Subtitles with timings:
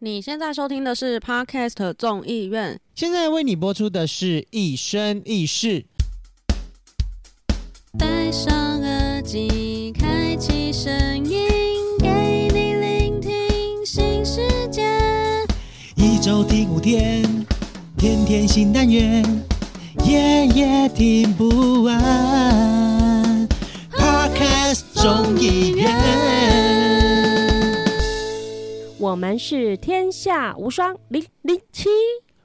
[0.00, 5.86] 你现在收听的是 Podcast 众议院，现在为你播出的是一生一世。
[7.98, 10.92] 戴上耳机，开启声
[11.24, 11.48] 音，
[11.98, 13.32] 给你聆听
[13.86, 14.82] 新世界。
[15.94, 17.22] 一周听五天，
[17.96, 19.24] 天天新单元，
[20.04, 22.65] 夜夜听不完。
[29.16, 31.88] 我们是天下无双零零七，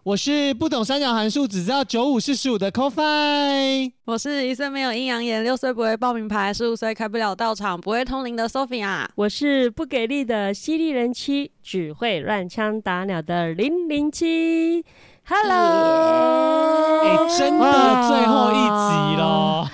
[0.03, 3.91] 我是不懂三角函数，只知道九五四十五的 CoFi。
[4.05, 9.05] 我是一岁没有阴阳眼，六岁不会报名牌，十五岁开不了道场，不会通灵的 Sophia。
[9.16, 14.85] 我是不给力的犀利人妻，只会乱枪打鸟的零零七。
[15.25, 19.67] Hello，哎、真的最后一集喽！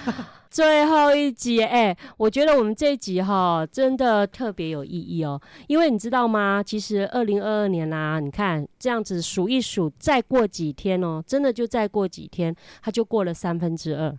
[0.58, 5.40] 最后一集，哎、我觉得我们这一集哈，真的特别有意义哦。
[5.68, 6.64] 因为你知道吗？
[6.66, 14.18] 其实二零二二年啦、你看这样子数一数，再过几天哦，真的就再过几天，它就过了三分之二。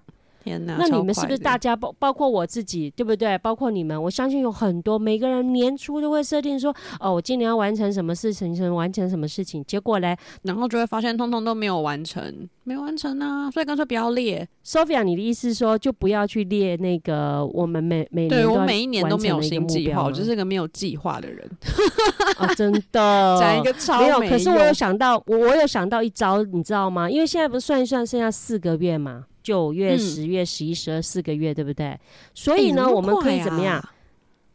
[0.48, 1.76] 天哪，那你们是不是大家？
[1.76, 3.36] 包包括我自己，对不对？
[3.38, 14.48] 包括你们，我相信有很多每个人年初都会设定说，哦，我今年要完成什么事情，什么完成什么事情，结果嘞然后就会发现通通都没有完成，没完成啊，所以干脆不要列。
[14.64, 21.48] ，Sophia，你的意思是说就不要去列那个我们每每年对我每一年都没有新计划，我目标就是个没有计划的人。
[22.38, 27.10] 哦，真的 讲一个超没有，可是我有想到，我我有想到一招，你知道吗？
[27.10, 31.98] 因为现在不是算一算，剩下四个月嘛，九月、嗯十月、十一、十二四个月，对不对？
[32.34, 33.92] 所哎以呢，我们可以怎么样啊？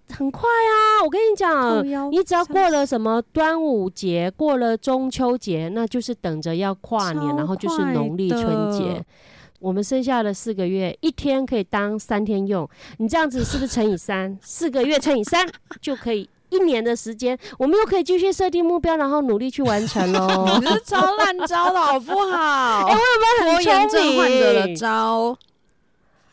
[0.10, 1.02] 很快啊！
[1.04, 9.04] 我跟你讲，你只要过了什么端午节，过了中秋节，那就是等着要跨年，然后就是农历春节。
[9.60, 14.38] 我们剩下的四个月，一天可以当三天用，你这样子是不是乘以三？
[14.44, 15.50] 四个月乘以三
[15.82, 20.46] 就可以一年的时间，我们又可以继续设定目标，然后努力去完成喽。
[20.62, 22.86] 你这是超烂招的好不好？
[22.88, 24.76] 哎、 我有没有很聪明患者的？
[24.76, 25.38] 招，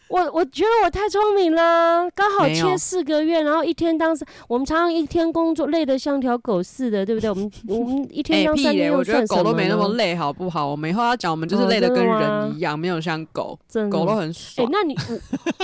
[0.09, 4.25] 我我觉得我太聪明了，刚好切四个月，然后一天当时。
[4.49, 7.31] 我们常常一天工作累得像条狗似的，对不对？
[7.31, 8.45] 我们我们一天！
[8.47, 10.67] 当三天用我觉得狗都没那么累，好不好？
[10.67, 14.69] 我们以后要讲，我们就是哦累得跟人一样，没有像狗，真的狗都很哎、爽。
[14.73, 14.97] 那你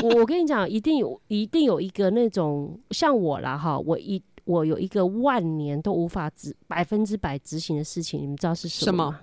[0.03, 9.21] 我我我跟你讲，一定有一定有一个那种像我啦哈，我一我有一个万年都无法执百分之百执行的事情，你们知道是什什么么吗？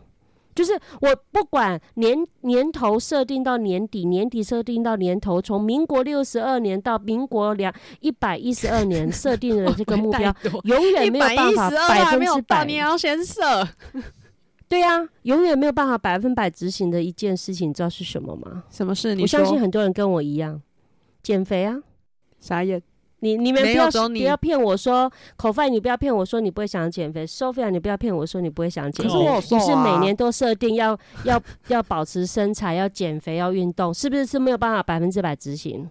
[0.54, 10.32] 就是我不管年年头设定到年底，年底设定到年头，从民国六十二年到民国两一百一十二年设定的这个目标，
[10.66, 13.68] 永远没有办法百分之百你要先设。
[14.70, 18.64] 对呀、永远没有办法百分百执行的一件事情，你知道是什么吗？
[18.70, 19.16] 什么事？
[19.16, 20.62] 你我相信很多人跟我一样，
[21.24, 21.82] 减肥啊。
[22.40, 22.82] 傻眼。
[23.24, 29.18] 你你们不要不要骗我说口饭，你不要骗我说你不会想减肥，Sophia 你不要骗我说你不会想减肥可是。
[29.18, 35.90] 我有瘦你是啊每年都设定要 要要保持身材，要减肥，要运动，是不是是没有办法百分之百执行？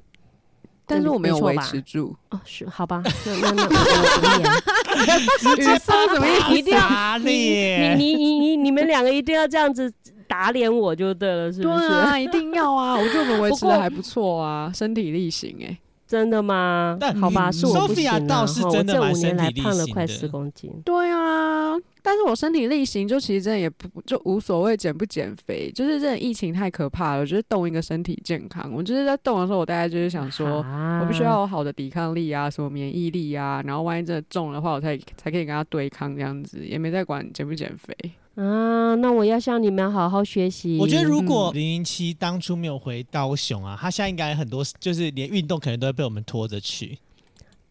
[0.85, 2.15] 但是我没有维持住。
[2.29, 5.75] 哦，是好吧，那那那我我无言。
[5.75, 7.99] 语速怎么一定要打你脸。
[7.99, 9.91] 你你你你们两个一定要这样子
[10.29, 11.89] 打脸我就对了，是不是？
[11.89, 12.95] 对啊，一定要啊！
[12.99, 15.79] 我觉得我们维持的还不错啊，身体力行哎。
[16.13, 17.19] 真的吗但？
[17.19, 18.21] 好吧，是我不行 Sophia 啊。
[18.29, 20.71] 倒是哈真的蛮我这五年来身体力胖了快行的十公斤。
[20.85, 28.71] 对啊，但是我身体力行，就其实真的也不就无所谓减不减肥，就是真的疫情太可怕了，我觉得动一个身体健康。
[28.71, 37.97] 我就是在动的时候，我大概就是想说，啊我必须要有好的抵抗力啊，什么免疫力啊，然后万一真的中的话，我才才可以跟他对抗，这样子也没在管减不减肥。
[38.35, 40.79] 啊，那我要向你们好好学习。
[40.81, 46.99] 我觉得如果嗯零零七当初没有回高雄啊，他现在应该很多，就是连运动可能都会被我们拖着去。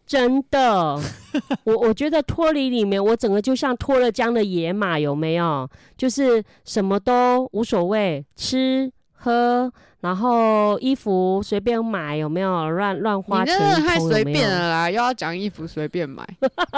[0.06, 1.00] 真的，
[1.64, 5.68] 我我觉得脱离里面，我整个就像脱了缰的野马，有没有？
[5.96, 12.68] 就是什么都无所谓，吃喝，然后衣服随便买，有没有？
[12.70, 16.26] 乱乱花你钱一真的太随便了啦，又要讲衣服随便买。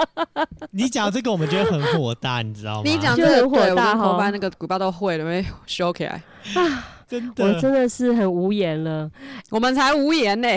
[0.71, 2.81] 你讲这个，我们觉得很火大，你知道吗？
[2.85, 6.21] 你讲就这个很火大吼跟口班那个古巴都会了，没修起来
[6.53, 6.91] 啊。
[7.07, 9.09] 真我，真的是很无言了，
[9.51, 10.47] 我们才无言呢、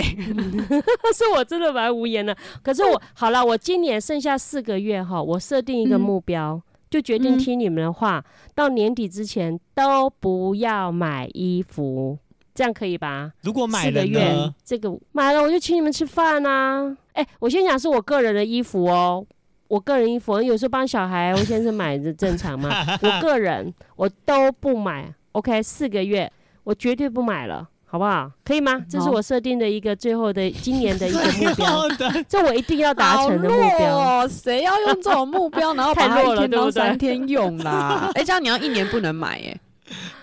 [1.15, 2.35] 是我真的蛮无言的。
[2.63, 12.19] 可是我好了，我今年剩下四个月哈，我设定一个嗯目标，就决定嗯听你们的话，到年底之前都不要买衣服，
[12.59, 13.31] 这样可以吧？
[13.43, 16.93] 如果买了月呢？，这个买了我就请你们吃饭啊！
[17.13, 19.25] 哎、我先讲是我个人的衣服哦，
[19.69, 22.69] 我个人衣服，有时候帮小孩，我先生买的正常嘛。
[23.01, 26.29] 我个人我都不买，OK，四个月
[26.65, 27.69] 我绝对不买了。
[27.91, 28.31] 好不好？
[28.45, 28.85] 可以吗？
[28.91, 31.89] 这是我设定的一个最后的今年的一个 目最标，
[32.29, 33.89] 这我一定要达成的目好标。
[33.89, 38.11] 弱哦，谁要用这种目标，然后把它太弱了一天当三天用啦？
[38.15, 39.61] 哎，这样你要一年不能买哎，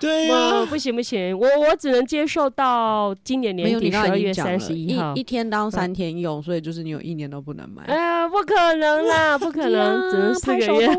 [0.06, 5.26] 对呀、不不行不行，我我只能接受到今年年底十二月三十，一号一。
[5.26, 7.84] 天当三天用，所以就是你有一年都不能买。
[7.86, 10.86] 哎呀，不可能啦，不可能，只能四个月。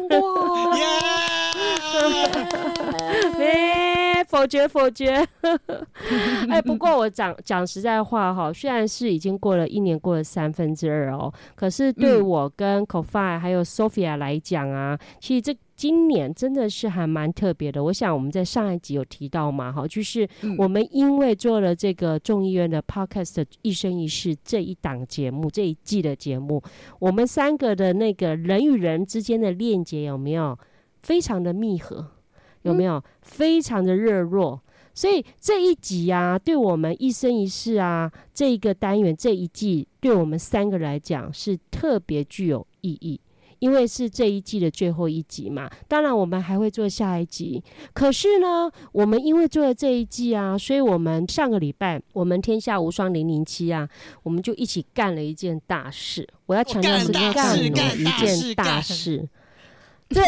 [3.39, 3.47] 耶！
[4.17, 5.25] 哎，否决否决。
[6.51, 15.57] 哎，不过我讲讲实在话哈，虽然是已经过了一年，过了三分之二哦，可是对嗯我跟 c o f i 还有 Sophia 来讲啊，其实这。
[15.77, 26.63] 今年真的是还蛮特别的，我想我们在上一集有提到嘛，哈，就是嗯我们因为做了这个众议院的 Podcast 一生一世这一档节目，这一季的节目，
[26.99, 30.59] 我们三个的那个人与人之间的链接有没有
[31.03, 32.13] 非常的密合？
[32.63, 34.59] 有没有非常的热络？
[34.93, 43.21] 所以这一集啊，对我们一生一世啊这一个单元这一季，对我们三个来讲是特别具有意义。
[43.67, 47.61] 因为是这一季的最后一集嘛，当然我们还会做下一集。
[47.93, 53.89] 可是呢，我们因为做了这一季啊，所以我们上个礼拜我们天下无双零零七啊，
[54.23, 56.25] 我们就一起干了一件大事。
[56.47, 59.29] 我要强调是干了一件大事。
[60.09, 60.23] 对，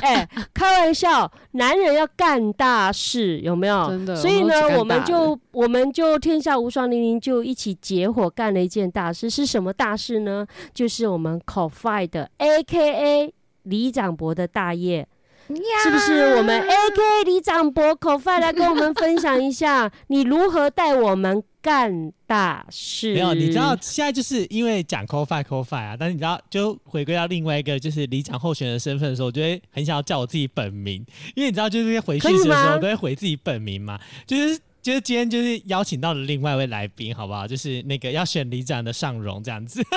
[0.00, 3.88] 哎，开玩笑，男人要干大事，有没有？
[3.88, 10.46] 真的所以呢，我们就我们就天下无双零零就一起结伙干了一件大事，是什么大事呢？
[10.72, 13.34] 就是我们 CoFi 的 A.K.A
[13.64, 15.06] 李长博的大业。
[15.48, 17.24] 是不是我们 A.K.
[17.24, 23.14] 李长博 CoFi 来跟我们分享一下， 你如何带我们干大事？
[23.14, 31.04] 没有，你知道现在就是因为讲 co fi co fi 啊，但是你知道就回归到另外一个就是李长候选人的身份的时候，我就会很想要叫我自己本名，
[31.34, 34.58] 因为你知道就是回信息的时候都会回自己本名嘛，就是。
[34.86, 37.44] 就是今天就是邀请到了另外一位来宾，好不好？
[37.44, 39.82] 就是那个要选里长的尚荣这样子。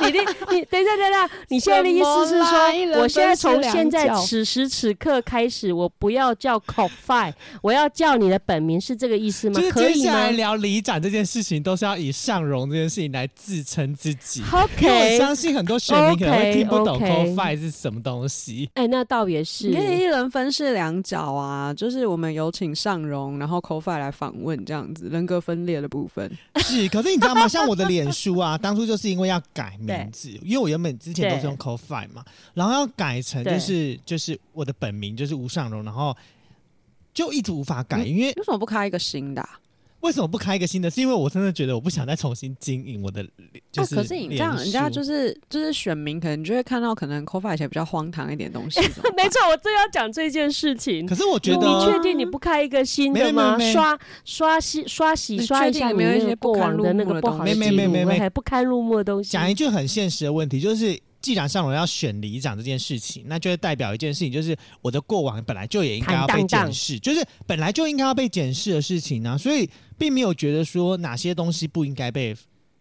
[0.00, 0.18] 你的
[0.50, 9.72] 你等一下等一下，你现在的意思是说，我现在从现在此时此刻开始，我不要叫 CoFi，我要叫你的本名，是这个意思吗就是？
[9.72, 14.42] 可以吗接下来聊里长这件事情，都是要以尚荣这件事情来自称自己。
[14.50, 18.70] OK，我相信很多选民可能会听不懂 OK，OK co fi 是什么东西。
[18.72, 19.76] 哎，那倒也是你。
[19.76, 26.30] 可以一人分饰两角啊，就是我们有请尚荣，然后 CoFi 来访问这样子，人格分裂的部分。
[26.64, 27.48] 是，可是你知道吗？
[27.48, 36.16] 像我的脸书啊， 当初就是因为要改名字，因为我原本之前都是用 CoFi 嘛，然后要改成就是就是我的本名就是吴尚荣，然后
[37.12, 39.58] 就一直无法改，嗯因为为什么不开一个新的、啊？
[40.00, 40.88] 为什么不开一个新的？
[40.88, 43.22] 是因为我真的觉得我不想再重新经营我的，
[43.72, 48.80] 就是、哦、可是你这样，人家就是就是选民，可能就会看到可能 CoFi 以前比较荒唐一点东西。
[49.16, 51.04] 没错，我正要讲这件事情。
[51.06, 53.58] 可是我觉得你确定你不开一个新的吗？
[53.72, 59.30] 刷刷洗刷洗你刷一下没有一些过些不堪往的那入目的东个不好的西记录，没没没没还不堪入目的东西。
[59.30, 60.98] 讲一句很现实的问题，就是
[61.28, 72.34] 既然上荣要选里长这件事情，那就会代表一件事情，就是我的过往本来就也应该要被检视，就是本来就应该要被检视的事情啊，所以并没有觉得说哪些东西不应该被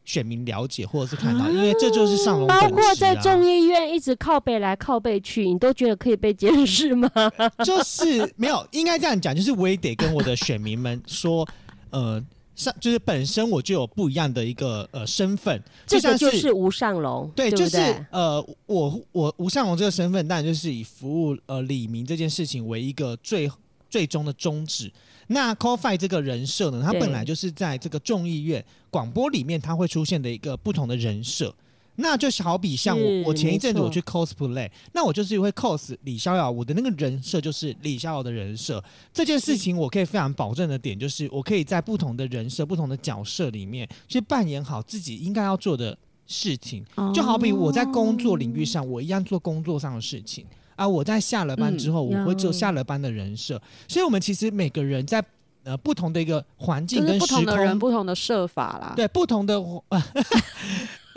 [0.05, 2.47] 选民了解或者是看到，因为这就是上荣。
[2.47, 7.11] 包括在众议院一直靠背来靠背去，你都觉得可以被监视吗？
[7.65, 11.45] 就是没有，应该这样讲，就是我也得跟我的选民们说，
[11.89, 12.23] 呃，
[12.57, 17.77] 上就是本身我就有不一样的一个呃身份，这个就是吴尚龙，对，不就是？
[18.11, 23.49] 呃，我我吴尚龙这个身份，当然就是以服务呃李明这件事情为一个最
[23.89, 24.91] 最终的宗旨。
[25.27, 31.53] 那 CoFi 这个人设呢，他本来就是在这个众议院广播里面，他会出现的一个不同的人设。
[31.99, 38.83] 那就是好比像我，我前一阵子我去 cosplay，那我就是会 cos 李逍遥，我的那个人设就是李逍遥的人设。
[39.11, 46.85] 这件事情我可以非常保证的点，就是我可以在不同的人设、不同的角色里面去扮演好自己应该要做的事情。
[47.13, 50.87] 就好比我在工作领域上，我一样做工作上的事情啊。
[50.87, 53.59] 我在下了班之后，嗯我会做下了班的人设。
[53.87, 55.23] 所以，我们其实每个人在
[55.63, 59.59] 呃不同的一个环境就是跟时不同的人，不同的设法啦。，对不同的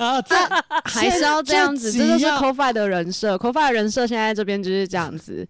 [0.01, 0.35] 啊，这
[0.85, 3.37] 还是要这样子，这这就是 CoFi 的人设。
[3.37, 5.47] CoFi 的人设现在这边就是这样子。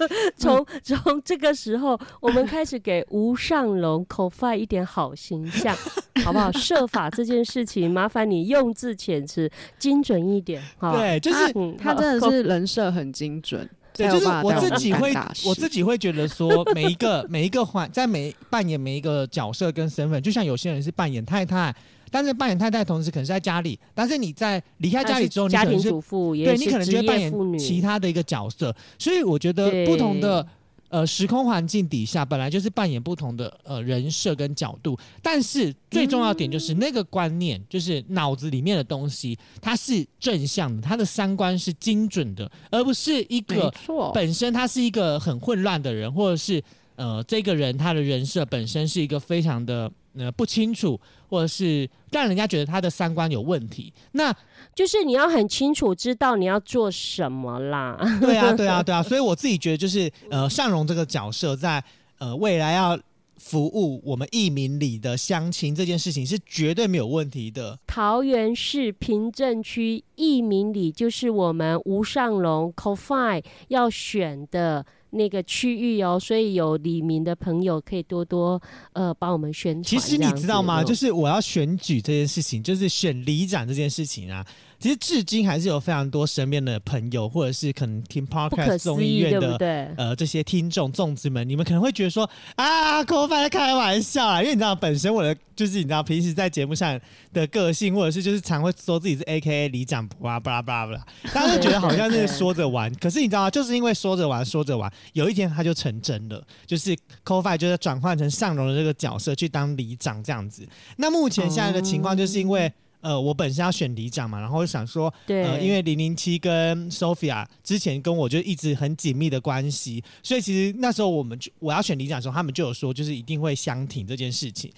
[0.38, 5.76] 从从这个时候，我们开始给吴尚龙 CoFi 一点好形象，
[6.24, 6.50] 好不好？
[6.52, 10.96] 设法这件事情，麻烦你用字遣词精准一点，好。
[10.96, 13.68] 对，就是他嗯他真的是人设很精准。
[13.92, 15.12] 对，就是我自己会
[15.44, 21.74] 我自己会觉得说， 每一个每一个环，在每扮演每一个角色跟身份，就像有些人是扮演太太，
[22.10, 30.46] 但是扮演太太同时可能是在家里，但是你在离开家里之后，你家庭可能是主妇，对你可能就会扮演其他的一个角色，所以我觉得不同的
[30.88, 46.60] 呃时空环境底下，本来就是扮演不同的呃人设跟角度，但是最重要点就是那个观念，就是脑子里面的东西，它是正向的，它的三观是精准的，而不是一个错，本身他是一个很混乱的人，或者是
[46.96, 53.92] 呃这个人他的人设本身是一个非常的呃不清楚，或者是让人家觉得他的三观有问题。
[54.12, 54.34] 那
[54.74, 57.98] 就是你要很清楚知道你要做什么啦。
[58.20, 61.82] 对啊， 对啊，对啊，所以我自己觉得就是呃尚荣这个角色在
[62.18, 62.98] 呃未来要
[63.36, 67.78] 服务我们义民里的乡亲这件事情是绝对没有问题的。
[67.86, 78.60] 桃园市平镇区义民里就是我们吴尚龙 CoFi 要选的那个区域哦，所以有李明的朋友可以多多
[78.92, 79.84] 呃帮我们宣传。
[79.84, 80.80] 其实你知道吗？
[80.80, 84.46] 哦就是我要选举这件事情，就是选里长这件事情啊。
[84.80, 89.94] 其实至今还是有非常多身边的朋友，或者是可能听 podcast 综艺院的对对？
[89.98, 96.98] 呃这些听众粽子们，你们可能会觉得说啊，口饭在开玩笑啊，因为你知道本身我的就是你知道平时在节目上
[97.34, 102.90] 的个性，或者是就是常会说自己是 A K A 里长博啊，巴拉巴拉巴拉，大家就觉得好像是说着玩。
[102.94, 103.50] 可是你知道吗？
[103.50, 110.66] 就是因为说着玩说着玩，有一天他就成真了，就是 c o f i 就是转换成上荣的这个角色去当里长这样子。
[110.96, 112.72] 那目前现在的情况就是因为。
[113.00, 124.70] 呃，我本身要选里长嘛，然后我想说，对，呃，因为零零七跟 Sophia 之前跟我就一直很紧密的关系，所以其实那时候我们就我要选里长的时候，他们就有说，就是一定会相挺这件事情。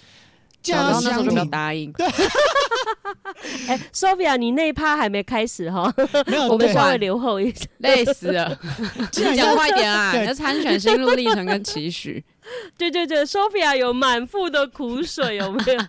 [0.62, 1.92] 既然要然后那时候就没有相挺，答应，
[3.66, 5.92] 哎，Sophia，你那一趴还没开始哈，
[6.26, 7.66] 没有我们稍微留后一下。
[7.78, 8.56] 累死了。
[9.16, 10.16] 你讲快点啊！
[10.16, 12.22] 你的参选心路历程跟期许，
[12.76, 15.80] 对对对，Sophia 有满腹的苦水，有没有？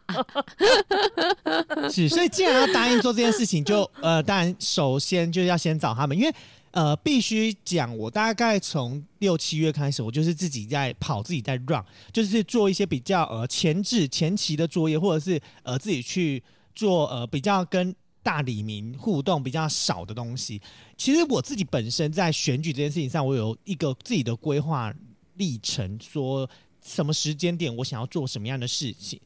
[1.89, 6.33] 是，所以既然要答应做这件事情，就呃，当然首先就要先找他们，因为
[6.71, 16.41] 呃，必须讲，我大概从六七月开始，我就是自己在跑，自己在 run，就是做一些比较呃前置前期的作业，或者是呃自己去
[16.73, 20.59] 做呃比较跟大李明互动比较少的东西。
[20.97, 24.91] 其实我自己本身在选举这件事情上，我有一个自己的规划
[25.35, 26.49] 历程，说
[26.83, 29.19] 什么时间点我想要做什么样的事情。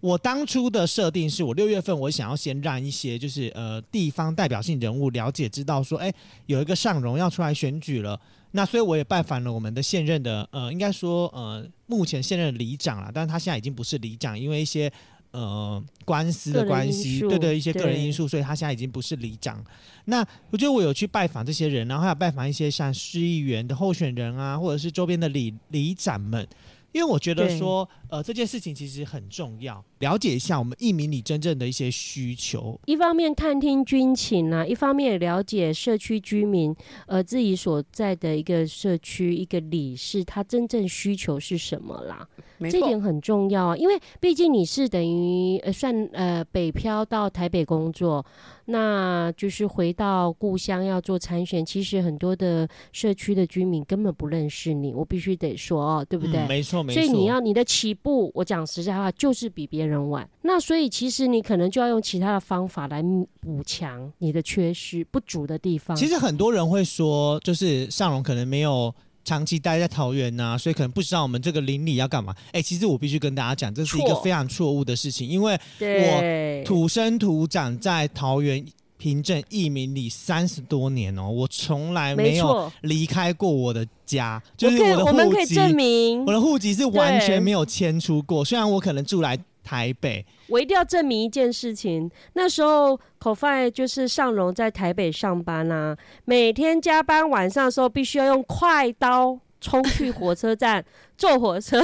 [0.00, 6.12] 我当初的设定是我六月份我想要先让一些就是呃地方代表性人物了解知道说，哎、
[6.46, 8.18] 有一个上荣要出来选举了。
[8.52, 14.90] 那所以我也拜访了我们的现任的呃，应该说呃，目前现任的里长啦，但是他现在已经不是里长，因为一些
[15.34, 19.62] 呃官司的关系，对对，一些个人因素，所以他现在已经不是里长。
[20.04, 26.46] 那我觉得我有去拜访这些人，然后还有拜访一些像市议员的候选人啊，或者是周边的里里长们，
[26.92, 32.78] 因为我觉得说，呃，这件事情其实很重要，了解一下我们义民里真正的一些需求。
[32.84, 36.74] 一方面探听军情啊，一方面也了解社区居民
[37.06, 42.28] 呃自己所在的一个社区一个理事他真正需求是什么啦。
[42.70, 48.24] 这点，很重要啊，因为毕竟你是等于呃算呃北漂到台北工作，
[48.66, 56.40] 那就是回到故乡要做参选，其实很多的社区的居民根本不认识你，我必须得说哦，对不对？
[56.40, 57.02] 嗯没错，没错。
[57.02, 60.28] 所以你要你的起步，我讲实在话，就是比别人晚。
[60.42, 63.02] 那所以其实你可能就要用其他的方法来
[63.40, 65.96] 补强你的缺失不足的地方。
[65.96, 72.34] 其实很多人会说，就是尚荣可能没有长期待在桃园呐、所以可能不知道我们这个邻里要干嘛。
[72.52, 78.64] 哎、其实我必须跟大家讲，这是一个非常错误的事情，因为我土生土长在桃园
[78.96, 88.44] 平镇一民里三十多年哦，我从来没有，离开过我的家，就是我的我们可以户籍，证明我，的户籍是完全没有迁出过。
[88.44, 92.08] 虽然我可能住来台北，我一定要证明一件事情。
[92.34, 100.84] 那时候口 o 就是尚荣在台北上班啊，每天加班晚上的时候必须要用快刀冲去火车站
[101.16, 101.82] 坐火车，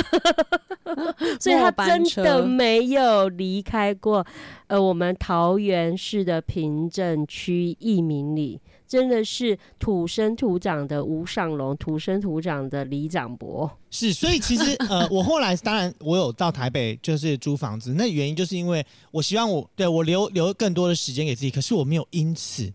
[1.40, 4.24] 所以他真的没有离开过
[4.66, 8.60] 呃我们桃园市的平镇区义民里。
[8.90, 13.70] 真的是土生土长的吴尚龙，土生土长的李长博。
[13.88, 17.94] 是，所以其实 呃，我后来当然我有到台北，就是租房子。
[17.94, 22.72] 那原因就是因为我希望我对我留留更多的时间给自己，可是我没有因此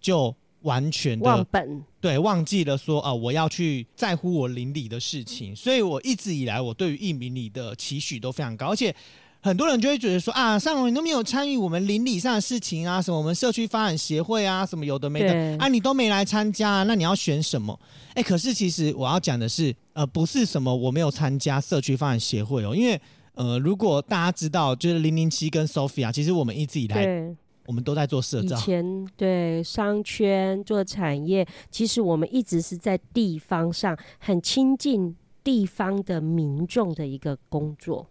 [0.00, 5.54] 就完全忘的本，对忘记了说啊、我要去在乎我邻里的事情。
[5.54, 8.96] 所以我一直以来我对于义民里的期许都非常高，而且。
[9.42, 17.78] 很多人就会觉得说啊，上荣你都没有参与我们邻里上的事情啊，什么我们社区发展协会啊，什么有的没的啊，你都没来参加、啊，那你要选什么？
[18.14, 23.00] 哎、可是其实我要讲的是，呃，不是什么我没有参加社区发展协会哦，因为
[23.34, 28.56] 呃，如果大家知道，就是零零七跟 Sophia，其实我们一直以来，我们都在做社以造。
[28.58, 38.06] 前对商圈做产业，其实我们一直是在地方上很亲近地方的民众的一个工作。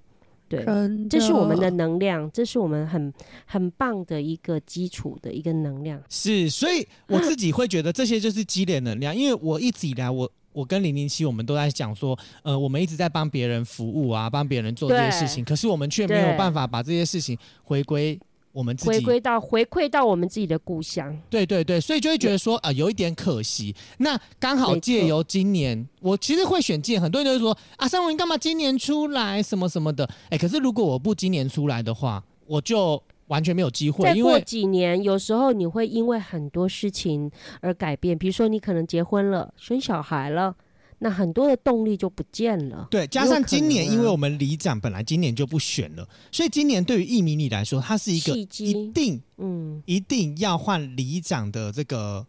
[0.49, 0.65] 对，
[1.09, 3.13] 这是我们的能量，这是我们很
[3.45, 6.01] 很棒的一个基础的一个能量。
[6.09, 10.29] 是，所以我自己会觉得这些就是积累能量，因为我一直以来我。
[10.51, 18.19] 我跟零零七，我们都在讲说，呃，我们一直在帮别人服务啊，帮别人做这些事情，可是我们却没有办法把这些事情回归
[18.51, 23.75] 我们自己回归到回馈到我们自己的故乡，对对对，所以就会觉得说，呃，有一点可惜。
[23.99, 29.41] 那刚好借由今年，我其实会选借，很多人都会说啊，三文你干嘛今年出来？
[29.41, 30.09] 什么什么的？
[30.29, 37.29] 哎，可是如果我不今年出来的话，我就完全没有机会，再过因为几年，有时候你会因为很多事情
[37.61, 40.55] 而改变，比如说你可能结婚了、生小孩了，
[41.01, 42.87] 那很多的动力就不见了。
[42.91, 52.25] 对，加上今年，因为我们里长本来今年就不选了，所以今年对于易迷你来说，它是一个一定嗯，一定要换里长的这个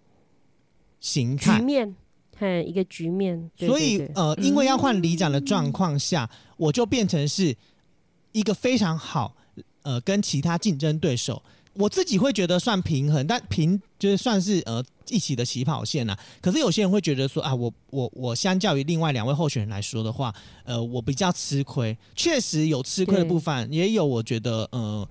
[1.01, 1.65] 形态局。
[1.65, 1.97] 面，
[2.39, 3.51] 嘿，一个局面。
[3.57, 7.57] 对所以呃，因为要换里长的状况下，我就变成是
[8.31, 9.35] 一个非常好
[9.83, 11.43] 呃跟其他竞争对手，
[11.75, 16.19] 我自己会觉得算平衡，但平就是算是呃一起的起跑线啊。
[16.41, 25.09] 可是有些人会觉得说啊，我我我相较于另外两位候选人来说的话，呃，我比较吃亏，确实有吃亏的部分，也有我觉得呃。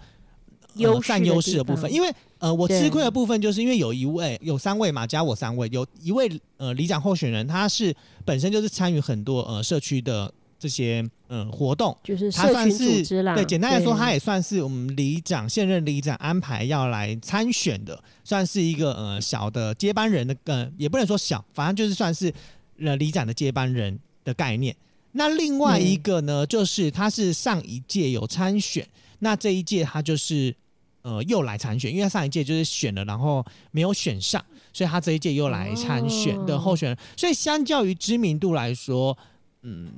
[0.76, 13.02] 优呃、占优势的部分，因为呃，我吃亏的部分就是因为有一位有三位嘛，加我三位，有一位呃里长候选人，他是本身就是参与很多呃社区的这些呃活动，就是他算是。
[13.04, 22.34] 对，简单来说，对他也算是我们里长现任里长安排要来参选的，算是一个呃小的接班人的，呃，也不能说小，反正就是算是
[22.80, 24.76] 呃里长的接班人的概念。
[25.14, 28.88] 那另外一个呢，就是他是上一届有参选，
[29.20, 30.54] 那这一届他就是
[31.02, 36.98] 呃又来参选，因为他上一届就是选了，然后没有选上，所以他这一届又来参选的候选人。
[37.18, 39.18] 所以相较于知名度来说，
[39.62, 39.92] 嗯，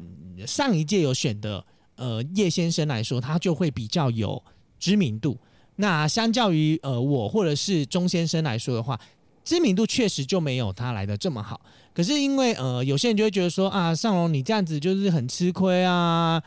[0.47, 1.63] 上一届有选的
[1.95, 4.41] 呃叶先生来说，他就会比较有
[4.79, 5.37] 知名度。
[5.75, 8.99] 那相较于呃我或者是钟先生来说的话，
[9.43, 11.59] 知名度确实就没有他来的这么好。
[11.93, 16.41] 可是因为呃有些人就会觉得说啊，尚龙你这样子就是很吃亏啊，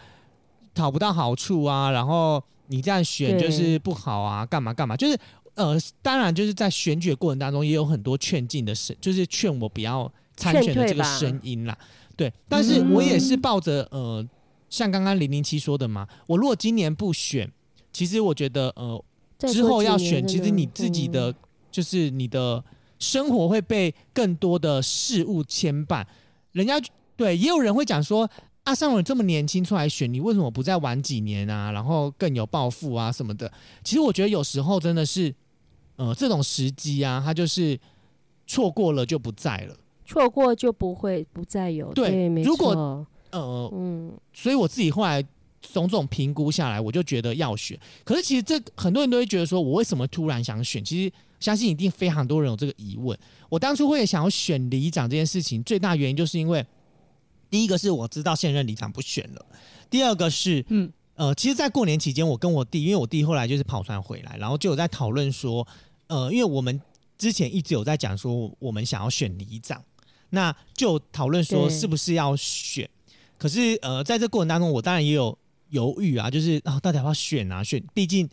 [0.75, 5.19] 讨不到好处啊，然后你这样选就是不好啊，干嘛干嘛，就是
[5.55, 11.77] 呃当然就是在选举的过程当中也有很多劝进的声，就是劝我不要参选的这个声音啦。
[12.17, 14.27] 对，但是我也是抱着呃，
[14.71, 17.51] 像刚刚零零七说的嘛，我如果今年不选，
[17.93, 19.05] 其实我觉得呃
[19.53, 21.35] 之后要选，其实你自己的、嗯
[21.75, 22.63] 就是你的
[23.01, 26.05] 生活会被更多的事物牵绊。
[26.53, 26.81] 人家
[27.17, 28.31] 对，也有人会讲说，
[28.63, 31.73] 啊，上文这么年轻出来选，你为什么不再晚几年啊？
[31.73, 33.53] 然后更有抱负啊什么的。
[33.83, 35.35] 其实我觉得有时候真的是，
[35.97, 37.77] 呃，这种时机啊，它就是
[38.47, 39.77] 错过了就不在了。
[40.05, 41.93] 错过就不会不再有。
[41.93, 45.25] 对对，没如果呃，嗯，所以我自己后来
[45.61, 47.79] 种种评估下来，我就觉得要选。
[48.05, 50.85] 可是其实这很多人都会觉得说，我为什么突然想选？
[50.85, 53.19] 其实相信一定非常多人有这个疑问。
[53.49, 56.65] 我当初会想要选里长这件事情，最大原因就是因为
[57.51, 59.47] 第一个是我知道现任里长不选了，
[59.91, 65.65] 第二个是嗯呃，其实，在过年期间，我跟我弟，因为我弟后来就是跑船回来，然后就有在讨论说，
[66.09, 66.81] 呃，因为我们
[67.17, 69.81] 之前一直有在讲说，我们想要选里长，
[70.35, 72.89] 那就讨论说是不是要选。
[73.39, 75.37] 可是呃，在这过程当中，我当然也有
[75.71, 77.63] 犹豫啊，就是啊，到底要不要选啊？
[77.63, 78.29] 选，毕竟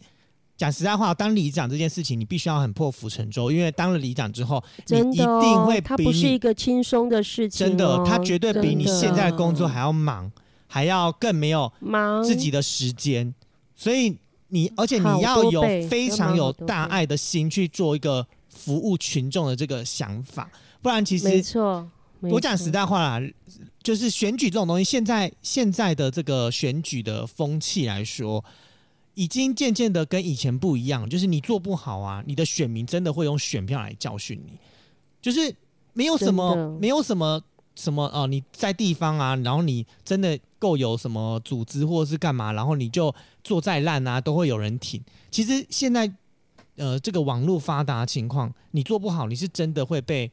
[0.56, 10.32] 讲实在话，当里长这件事情，你必须要很破釜沉舟，因为当了里长之后，你一定会比它不是一个轻松的事情、哦，真的，他绝对比你现在的工作还要忙，
[10.68, 12.24] 还要更没有忙。
[12.24, 13.34] 自己的时间，
[13.76, 14.16] 所以
[14.50, 20.48] 你而且你要有非常有大爱的心去做一个服务群众的这个想法，
[20.82, 21.28] 不然其实。
[21.28, 21.90] 没错
[22.24, 23.28] 我讲实在话啦，
[23.82, 28.46] 就是选举这种东西，现在现在的这个选举的风气来说，
[29.16, 34.54] 已经渐渐的跟以前不一样，就是你做不好啊，你的选民真的会用选票来教训你，
[35.20, 35.52] 就是
[35.94, 37.42] 没有什么没有什么
[37.76, 43.12] 什么哦、你在地方啊，然后你真的够有什么组织或者是干嘛，然后你就
[43.44, 45.02] 做再烂啊，都会有人挺。
[45.32, 46.12] 其实现在
[46.76, 50.32] 呃这个网络发达情况，你做不好，你是真的会被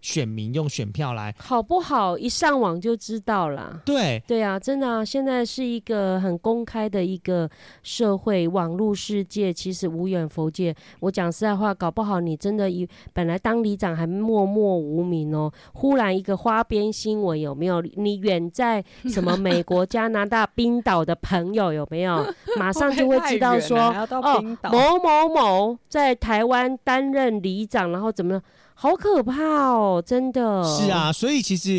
[0.00, 1.34] 选民用选票来。
[1.38, 2.16] 好不好？
[2.18, 3.80] 一上网就知道啦。
[3.84, 7.48] 对，对啊，真的啊，现在是一个很公开的一个
[7.82, 10.74] 社会，网络世界其实无远弗届。
[11.00, 17.80] 我讲实在话，搞不好你真的一本来当里长还默默无名哦，忽然一个花边新闻有没有？
[17.80, 22.24] 你远在什么美国、加拿大、冰岛的朋友有没有？
[22.56, 23.78] 马上就会知道说，
[24.10, 28.40] 哦，某某某在台湾担任里长，然后怎么？
[28.82, 31.78] 好可怕哦，真的是啊，所以其实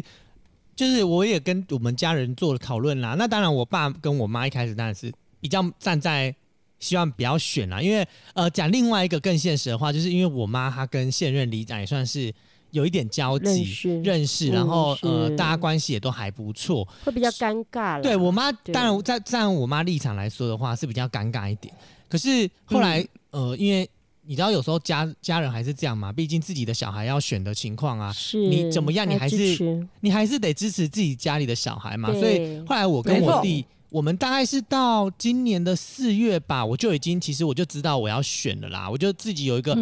[0.75, 3.15] 就是我也跟我们家人做了讨论啦。
[3.17, 6.31] 那当然，我爸跟我妈一开始当然是比较站在
[6.77, 12.31] 希望不要选啦，因为呃，讲另外一个更现实的话，就是因为我妈她跟现任里长也算是
[12.69, 18.03] 有一点交集认识，然后呃，大家关系也都还不错，会比较尴尬了。
[18.03, 21.73] 对我妈，当然在站我妈立场来说的话是比较尴尬一点。
[22.07, 23.89] 可是后来呃，因为
[24.23, 32.11] 你知道有时候家家人还是这样嘛，毕竟自己的小孩要选的情况啊，你怎么样，你还是你还是得支持自己家里的小孩嘛。
[32.13, 39.75] 所以后来我跟我弟，我们大概是到今年的四月吧，我就已经其实我就知道我要选了啦，我就自己有一个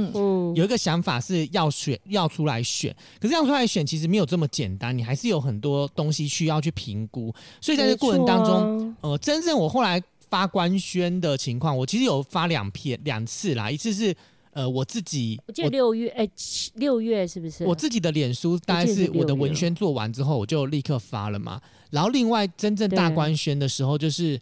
[0.56, 7.34] 有一个想法是要选要出来选，可是要出来选其实没有这么简单，你还是有很多东西需要去评估。
[7.60, 10.02] 所以在这过程当中，呃，真正我后来。
[10.30, 14.16] 发官宣的情况，我其实有发两篇两次啦，一次是
[14.52, 16.30] 呃我自己，我记得六月哎
[16.76, 17.66] 六月是不是？
[17.66, 21.60] 我自己的脸书大概是我的文宣做完之后，我就立刻发了嘛。
[21.90, 24.40] 然后另外真正大官宣的时候，就是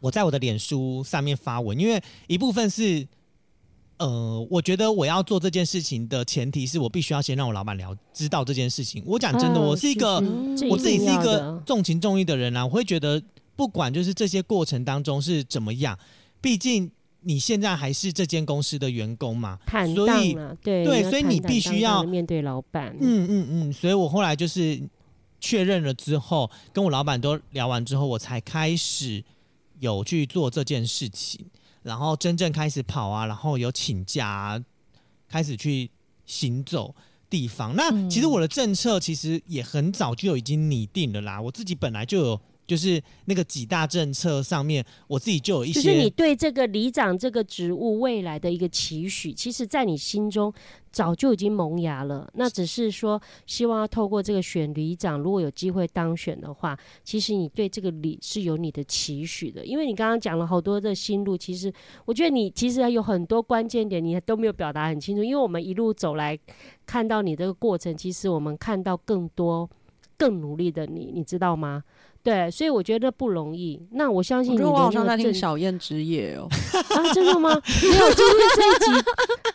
[0.00, 3.06] 我在我的脸书上面发文，因为一部分是
[3.96, 9.02] 呃，我觉得我要做这件事情的前提是我必须要先让我老板聊知道这件事情。
[9.06, 10.16] 我讲真的，我是一个
[10.68, 13.22] 我自己是一个重情重义的人啊，我会觉得。
[13.54, 15.98] 不管就是这些过程当中是怎么样，
[16.40, 19.58] 毕竟你现在还是这间公司的员工嘛，
[19.94, 22.96] 所以对对，所以你必须要面对老板。
[23.00, 24.80] 嗯嗯嗯，所以我后来就是
[25.38, 29.22] 确认了之后，跟我老板都聊完之后，我才开始
[29.78, 31.44] 有去做这件事情，
[31.82, 34.60] 然后真正开始跑啊，然后有请假，
[35.28, 35.90] 开始去
[36.24, 36.92] 行走
[37.30, 37.76] 地方。
[37.76, 42.40] 那其实我的政策其实也很早就已经拟定了啦，我自己本来就有。
[42.72, 45.82] 就是那个几大政策上面，我自己就有一些。
[45.82, 50.50] 就是你对这个里长这个职务未来的一个期许，其实，在你心中
[50.90, 52.26] 早就已经萌芽了。
[52.32, 59.62] 那只是说，希望要透过这个选里长，如果有机会当选的话，其实你对这个里是有你的期许的。
[59.66, 61.70] 因为你刚刚讲了好多的心路，其实
[62.06, 65.22] 我觉得你其实还有很多关键点，你都没有表达很清楚。
[65.22, 66.38] 因为我们一路走来
[66.86, 69.68] 看到你这个过程，其实我们看到更多
[70.16, 71.84] 更努力的你，你知道吗？
[72.22, 73.80] 对，所以我觉得不容易。
[73.92, 76.46] 那我相信你的好像在听小燕之夜哦。
[76.94, 77.50] 啊，真的吗？
[77.82, 79.04] 没有，今天这一集，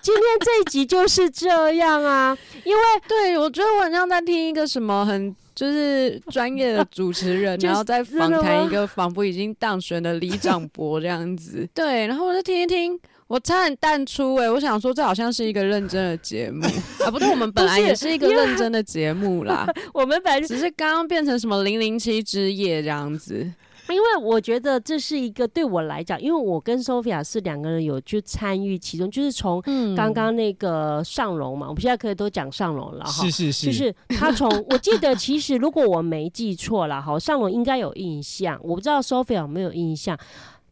[0.01, 2.37] 今天这一集就是这样啊。
[2.65, 11.67] 因为对我觉得我好像在听一个什么很就是专业的主持人， 然后再访谈一个仿佛已经当选的李长博这样子。
[11.73, 12.99] 对，然后我就听一听。
[13.27, 16.65] 我差点淡出哎，我想说这好像是一个认真的节目
[17.05, 19.67] 啊，不对，我们本来也是一个认真的节目啦。
[19.93, 23.51] 我们本来只是刚刚变成什么零零七之夜这样子。
[23.89, 29.63] 因为我觉得这是一个对我来讲，因为我跟 Sophia 是两个人有去参与其中，就是从
[29.95, 33.23] 刚刚那个上龙嘛，我们现在可以都讲上龙了哈。
[33.23, 40.19] 是是是，就是他从我记得，其实如果我没记错了哈，上龙应该有印象，我不知道 Sophia 有没有印象。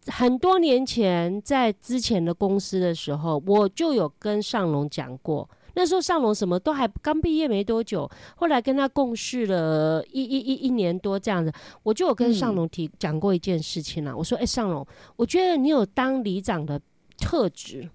[0.07, 5.49] 很多年前，在之前的公司的时候，我就有跟尚龙讲过。
[5.77, 11.51] 那时候尚龙什么都还刚毕业没多久，后来跟他共事了一一一一年多这样子，
[11.83, 14.15] 我就有跟尚龙提讲过一件事情了。
[14.15, 14.85] 我说：“哎，尚龙，
[15.17, 16.79] 我觉得你有当里长的
[17.17, 17.89] 特质。”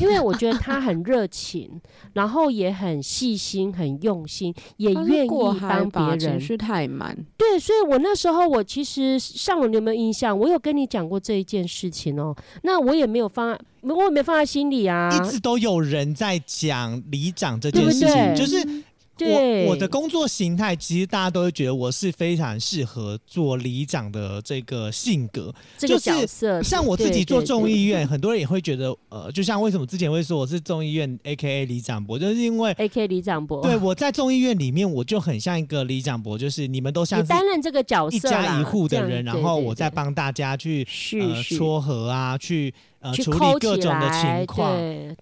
[0.00, 1.80] 因为我觉得他很热情，
[2.12, 5.28] 然后也很细心、很用心，也愿意
[5.60, 6.18] 帮别人。
[6.18, 7.16] 情绪太满。
[7.36, 10.36] 对，所以我那时候我其实上午你有没有印象？
[10.38, 12.34] 我有跟你讲过这一件事情哦。
[12.62, 15.10] 那我也没有放，我也没放在心里啊。
[15.12, 18.84] 一直都有人在讲里长这件事情，就是。
[19.20, 26.62] 我我的工作形态，其实大家都会觉得我是非常适合做里长的这个性格，这个角色。
[26.62, 33.62] 像我自己做众议院，很多人也会觉得，呃，就像为什么之前会说我是众议院 A K A 里长博，就是因为 A K 里长博。
[33.62, 40.86] 对，我在众议院里面，我就很像一个里长博，就是你们都像担任这个角色，一家一户的人，然后我在帮大家去
[41.20, 42.74] 呃撮合啊，去。
[43.04, 44.72] 呃，处理各种的情况，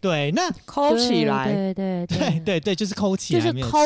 [0.01, 1.75] 对，那抠起来，对
[2.07, 3.79] 对对对对，就是抠起来，就是抠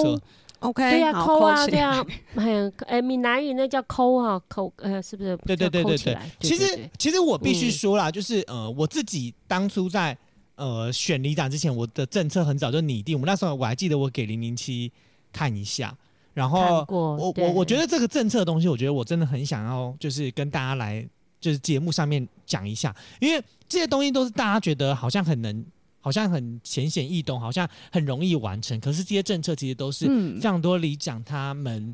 [0.58, 2.04] ，OK，对呀，抠啊，对啊，
[2.34, 5.34] 哎，哎，闽南语那叫抠啊，抠，呃，是不是？
[5.46, 6.18] 对对对对对。
[6.40, 10.14] 其实其实我必须说啦，就是呃，我自己当初在
[10.56, 13.16] 呃选里长之前，我的政策很早就拟定。
[13.16, 14.92] 我们那时候我还记得，我给零零七
[15.32, 15.96] 看一下，
[16.34, 21.08] 然后我我我觉得这个政策的东西，我觉得我真的很想要，就是跟大家来
[21.40, 25.64] 就是节目上面讲一下，因为这些东西都是大家觉得好像很能。
[25.98, 28.78] 好像很浅显易懂，好像很容易完成。
[28.78, 31.92] 可是这些政策其实都是嗯非常多里长他们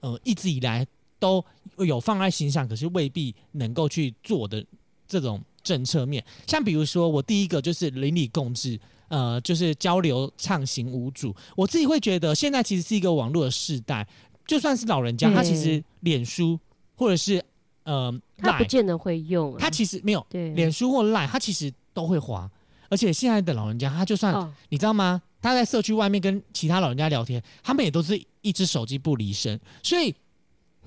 [0.00, 0.86] 呃一直以来
[1.18, 1.42] 都
[1.78, 4.62] 有放在心上，可是未必能够去做的
[5.08, 6.22] 这种政策面。
[6.46, 8.78] 像比如说，我第一个就是邻里共治，
[9.08, 11.34] 呃，就是交流畅行无阻。
[11.56, 14.06] 我自己会觉得，现在其实是一个网络的时代，
[14.46, 16.60] 就算是老人家，对他其实脸书
[16.94, 17.42] 或者是
[17.84, 22.50] 呃他不见得会用啊，他其实没有对脸书或 Line，他其实都会滑。
[22.90, 25.20] 而且现在的老人家，他就算、哦你知道吗？
[25.40, 29.58] 他在社区外面跟其他老人家聊天，他们也都是一只手机不离身。
[29.82, 30.14] 所以，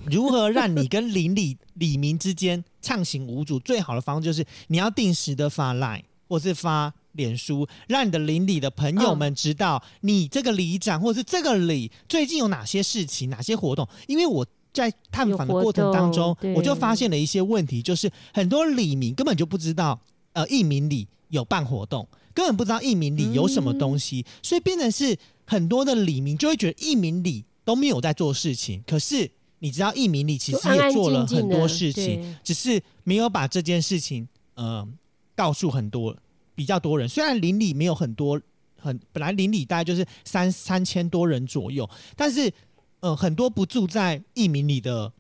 [0.06, 13.88] 如何让你跟邻里里民之间畅行无阻，最好的方式就是你要定时的发 Line 或是发脸书，让你的邻里的朋友们知道你这个里长或者是这个里最近有哪些事情、哪些活动。
[14.08, 14.46] 因为我
[14.78, 20.00] 在探访的过程当中我就发现了一些问题，就是很多里民根本就不知道，
[20.34, 29.32] 呃，义民里有办活动，根本不知道义民里有什么东西，所以变成是很多的里民就会觉得义民里都没有在做事情，可是。
[29.60, 34.88] 你知道义民里其实也做了很多事情，对只是没有把这件事情呃
[35.36, 36.16] 告诉很多
[36.54, 37.10] 比较多人。
[37.10, 38.40] 虽然邻里没有很多，
[38.80, 42.54] 很本来邻里大概就是三三千多人左右，但是
[43.00, 45.12] 呃很多不住在艺民里的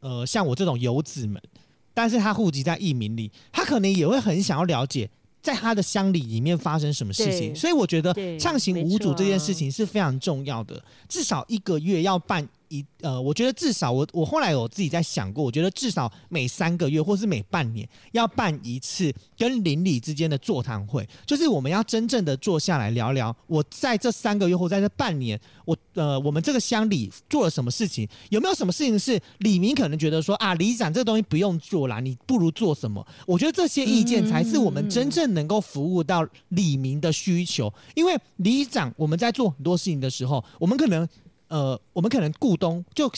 [0.00, 1.42] 呃像我这种游子们，
[1.92, 5.08] 但是他户籍在艺民里，他可能也会很想要了解。
[5.42, 10.82] 在他的乡里里面发生什么事情，所以我觉得对畅行无阻这件啊事情是非常重要的。
[11.06, 33.06] 至少一个月要办一呃，我觉得至少我我后来我自己在想过，我觉得至少每三个月或是每半年要办一次跟邻里之间的座谈会，就是我们要真正的坐下来聊聊，我在这三个月或在这半年，我呃我们这个乡里做了什么事情，有没有什么事情是李明可能觉得说啊，里长这个东西不用做啦，你不如做什么？
[33.26, 41.06] 我觉得这些意见才是我们真正能够服务到李明的需求，因为里长我们在做很多事情的时候，我们可能
[41.48, 43.10] 呃，我们可能股东就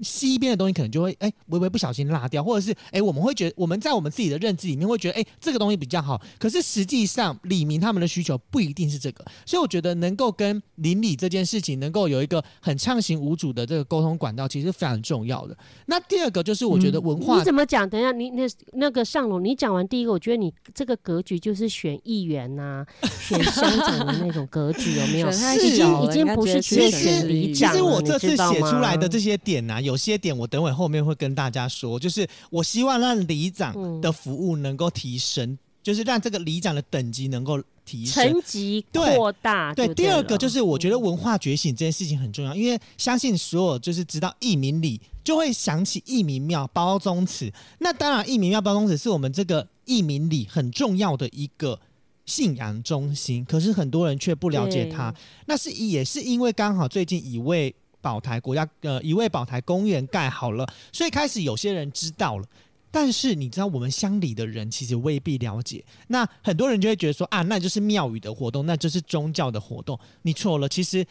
[0.00, 15.56] 西西边的东西可能就会哎微微不小心落掉，或者是哎我们会觉得我们在我们自己的认知里面会觉得哎这个东西比较好，可是实际上李明他们的需求不一定是这个，所以我觉得能够跟邻里这件事情能够有一个很畅行无阻的这个沟通管道，其实非常重要的。
[15.86, 17.88] 那第二个就是我觉得文化你怎么讲？
[17.88, 22.84] 等一下，你那那个上龙，你讲完第一个，我觉得你这个格局就是选议员呐、
[23.20, 25.30] 选乡长的那种格局，有没有？
[25.34, 38.32] 是已经已经不是只有选选里其实我这次写出来的这些点呢、有些点我等会后面会跟大家说，就是我希望让里长嗯的服务能够提升，就是让这个里长的等级能够提升。
[38.32, 47.52] 层级对扩大对，就第二个就是我觉得文化觉醒这件事情很重要，因为相信所有就是知道义民里，就会想起义民庙包宗祠。
[47.78, 51.78] 那当然，义民庙包宗祠是我们这个义民里很重要的一个
[52.24, 55.14] 信仰中心，可是很多人却不了解它。
[55.46, 62.44] 那是也是因为刚好最近一位宝台国家呃一位宝台公园盖好了，所以开始有些人知道了。
[62.90, 65.82] 但是你知道，我们乡里的人其实未必了解。
[66.08, 69.98] 那很多人就会觉得说啊，那就是庙宇的活动，那就是宗教的活动。
[70.20, 71.04] 你错了，其实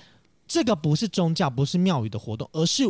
[0.48, 2.84] 这个不是宗教，不是庙宇的活动，而是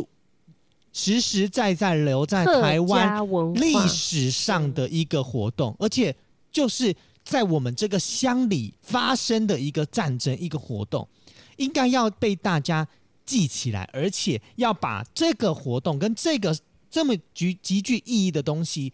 [0.92, 6.14] 实实在在留在台湾历史上的一个活动，而且
[6.52, 11.08] 就是在我们这个乡里发生的一个战争，一个活动，
[11.56, 12.86] 应该要被大家
[13.24, 16.56] 记起来，而且要把这个活动跟这个
[16.90, 18.92] 这么极极具意义的东西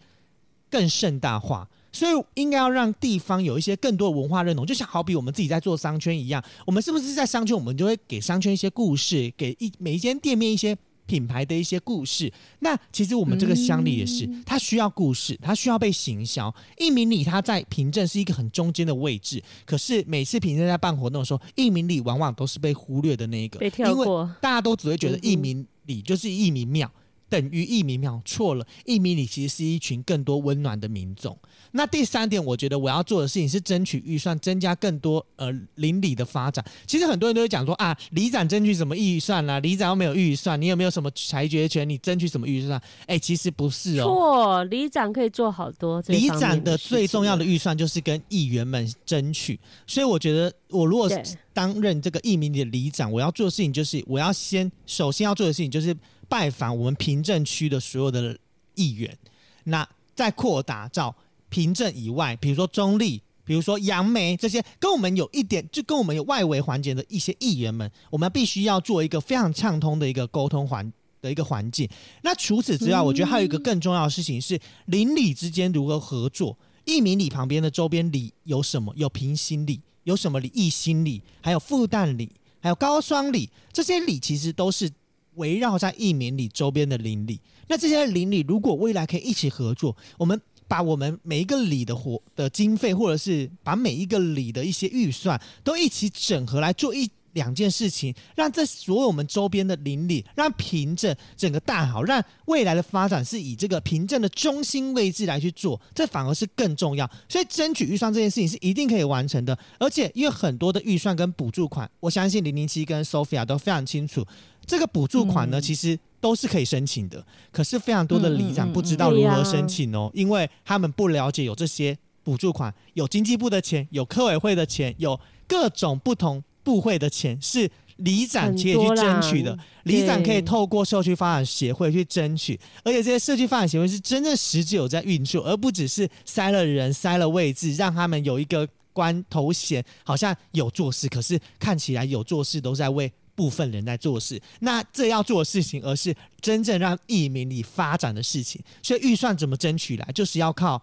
[0.69, 1.69] 更盛大化。
[1.93, 10.73] 所以应该要让地方有一些更多的文化认同，就像好比我们自己在做商圈一样，我们是不是在商圈，我们就会给商圈一些故事，给一每一间店面一些
[11.11, 12.31] 品牌的一些故事。
[12.59, 16.53] 那其实我们这个乡里也是，它需要故事，它需要被行销。
[16.77, 24.33] 义民里它在凭证是一个很中间的位置，可是每次凭证在办活动的时候，义民里往往都是被忽略的那一个，被跳因为过。
[24.39, 26.89] 大家都只会觉得嗯哼义民里就是义民庙。
[27.31, 31.35] 等于一米秒错了，一米里其实是一群更多温暖的民众。
[31.71, 36.63] 那第三点，我觉得我要做的事情是争取预算，增加更多呃邻里的发展。
[36.85, 41.87] 其实很多人都会讲说啊，里长争取什么预算啦、里长又没有预算，你有没有什么裁决权？
[41.87, 42.81] 你争取什么预算？
[43.07, 44.03] 哎、其实不是哦。
[44.03, 55.95] 错，里长可以做好多这里长的最重要的预算就是跟议员们争取，所以我觉得我如果对担任这个一民的里长，我要做的事情就是我要先首先要做的事情就是
[56.31, 58.37] 拜访我们平镇区的所有的
[58.75, 59.17] 议员，
[59.65, 61.13] 那再扩大到
[61.49, 63.21] 平镇以外，比如说中立。
[63.43, 70.89] 比如说杨梅这些，跟我们有一点就跟我们有外围环节的一些议员们，我们必须要做一个非常畅通的一个沟通环
[71.19, 71.89] 的一个环境。
[72.21, 76.57] 那除此之外，我觉得还有一个更重要的事情是邻里之间如何合作。
[76.85, 78.93] 义民里旁边的周边里有什么？
[78.95, 80.49] 有平行里，有什么里？
[80.53, 84.89] 义心里，还有复旦里，还有高双里，这些里其实都是
[85.35, 87.39] 围绕在义民里周边的邻里。
[87.67, 97.09] 那这些邻里如果未来可以一起合作，我们把我们每一个里的活的经费，或者是把每一个里的一些预算都一起整合来做一。
[97.33, 107.09] 两件事情，让这所有我们周边的邻里，让凭证整个大好，让未来的发展是以这个凭证的中心位置来去做，这反而是更重要。
[107.27, 114.25] 所以争取预算这件事情是一定可以完成的，而且因为很多的预算跟补助款，我相信零零七跟 Sophia 都非常清楚，
[114.65, 126.43] 这个补助款呢其实都是可以申请的，可是非常多的里长不知道如何申请哦，因为他们不了解有这些补助款，有经济部的钱，有科委会的钱，有各种不同。
[126.63, 144.41] 部会的钱是里长可以去争取的，里长可以透过社区发展协会去争取，而且这些社区发展协会是真正实质有在运作，而不只是塞了人、塞了位置，让他们有一个官头衔，好像有做事，可是看起来有做事都在为部分人在做事。
[144.59, 148.61] 那这要做的事情，而是真正让义民里发展的事情。
[148.81, 150.81] 所以预算怎么争取来，就是要靠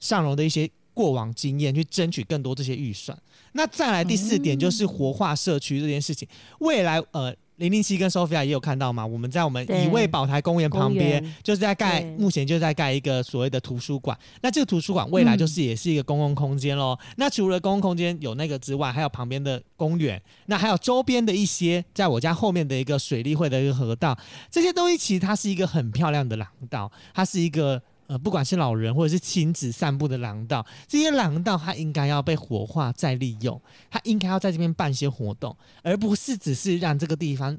[0.00, 3.16] 上荣的一些过往经验去争取更多这些预算。
[3.58, 6.28] 那再来第四点就是活化社区这件事情。
[6.60, 9.04] 未来呃，零零七跟 Sophia 也有看到嘛？
[9.04, 14.16] 我们在我们以卫宝台公园旁边，就是在盖，目前就在盖一个所谓的图书馆。
[14.42, 16.96] 那这个图书馆未来就是也是一个公共空间喽。
[17.16, 24.16] 那除了公共空间有那个之外，还有旁边的公园，那还有周边的一些，在我家后面的一个水利会的一个河道，
[24.48, 27.82] 这些东西其实它是一个很漂亮的廊道，它是一个。
[28.08, 37.54] 呃，不管是老人或者是亲子散步的廊道，这些廊道它应该要被活化再利用，它应该要在这边办些活动，而不是只是让这个地方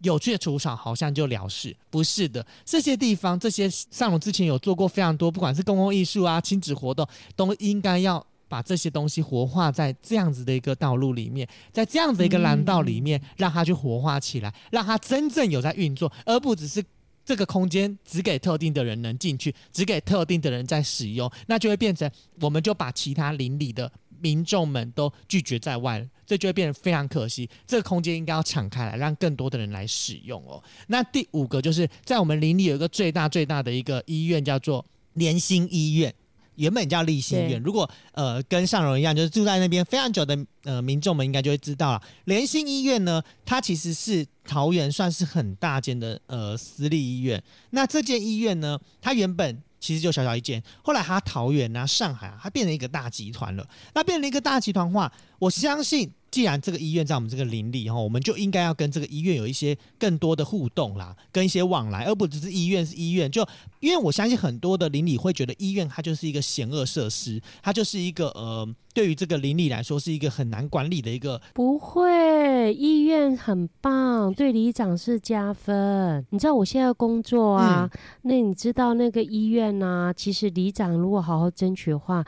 [0.00, 1.74] 有趣的除草，好像就了事。
[1.90, 16.84] 不是的，这些地方这些上龙之前有做过非常多，不管是公共艺术啊、亲子活动，都应该要把这些东西活化在这样子的一个道路里面，在这样的一个廊道里面，让它去活化起来，让它真正有在运作，而不只是。
[17.24, 22.10] 这个空间只给特定的人能进去，只给特定的人在使用，那就会变成，
[22.40, 27.48] 我们就把其他邻里的民众们都拒绝在外，这就会变得非常可惜。
[27.66, 30.62] 这个空间应该要敞开来，让更多的人来使用哦。
[30.88, 34.84] 那第五个就是在我们邻里有一个最大最大的一个医院，叫做
[35.14, 36.14] 联心医院。
[36.56, 42.02] 原本叫立新院，如果呃跟上荣一样，就是住在那边非常久的呃民众们，应该就会知道了。
[42.24, 47.42] 联心医院呢，它其实是桃园算是很大间的呃私立医院。
[47.70, 53.66] 那这间医院呢，它原本其实就小小一间，后来它桃园啊、上海啊，它变成一个大集团了。
[53.94, 56.10] 那变成一个大集团化，我相信。
[56.34, 63.30] 既然这个医院在我们这个邻里哈，我们就应该要跟这个医院有一些更多的互动啦，跟一些往来，而不只是医院是医院。
[63.30, 63.46] 就
[63.78, 71.40] 因为我相信很多的邻里会觉得医院它就是一个险恶设施，它就是一个呃，对于这个邻里来说是一个很难管理的一个。
[71.54, 76.26] 不会，医院很棒，对里长是加分。
[76.30, 77.88] 你知道我现在工作啊，
[78.22, 80.12] 那你知道那个医院呢？
[80.16, 82.26] 其实里长如果好好争取的话。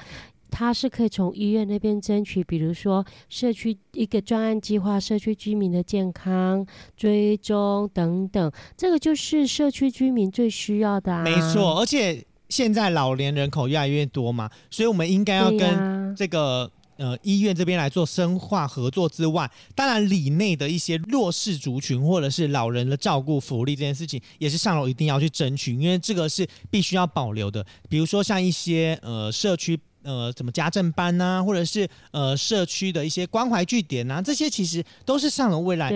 [0.59, 6.67] 他是可以从医院那边争取，比如说社区一个专案计划，社区居民的健康
[6.97, 11.13] 追踪等等，这个就是社区居民最需要的。
[11.13, 27.63] 啊没错，而且现在老年人口越来越多嘛，所以我们应该要跟这个呃医院这边来做深化合作之外，当然里内的一些弱势族群或者是老人的照顾福利这件事情，也是上楼一定要去争取，因为这个是必须要保留的。
[27.91, 29.79] 比如说像一些呃社区。
[30.07, 35.91] 呃，怎么家政班呐，或者是呃社区的一些关怀据点呐，这些其实都是上龙未来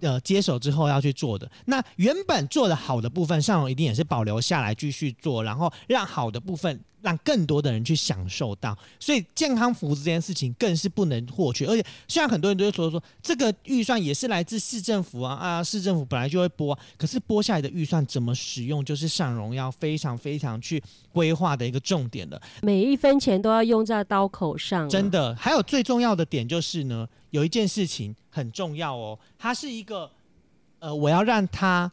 [0.00, 1.50] 呃接手之后要去做的。
[1.64, 6.78] 那原本做的好的部分，上龙一定也是保留下来继续做，然后让好的部分。
[7.06, 11.64] 让更多的人去享受到，所以健康服务这件事情更是不能获取。
[11.64, 22.42] 而且，虽然很多人都会说说这个预算也是来自市政府啊啊，市政府本来就会拨，可是拨下来的预算怎么使用，就是上荣要非常非常去规划的一个重点了。
[22.62, 24.88] 每一分钱都要用在刀口上。
[24.88, 30.10] 真的，还有最重要的点就是呢，有一件事情很重要哦，它是一个
[30.80, 31.92] 呃，我要让它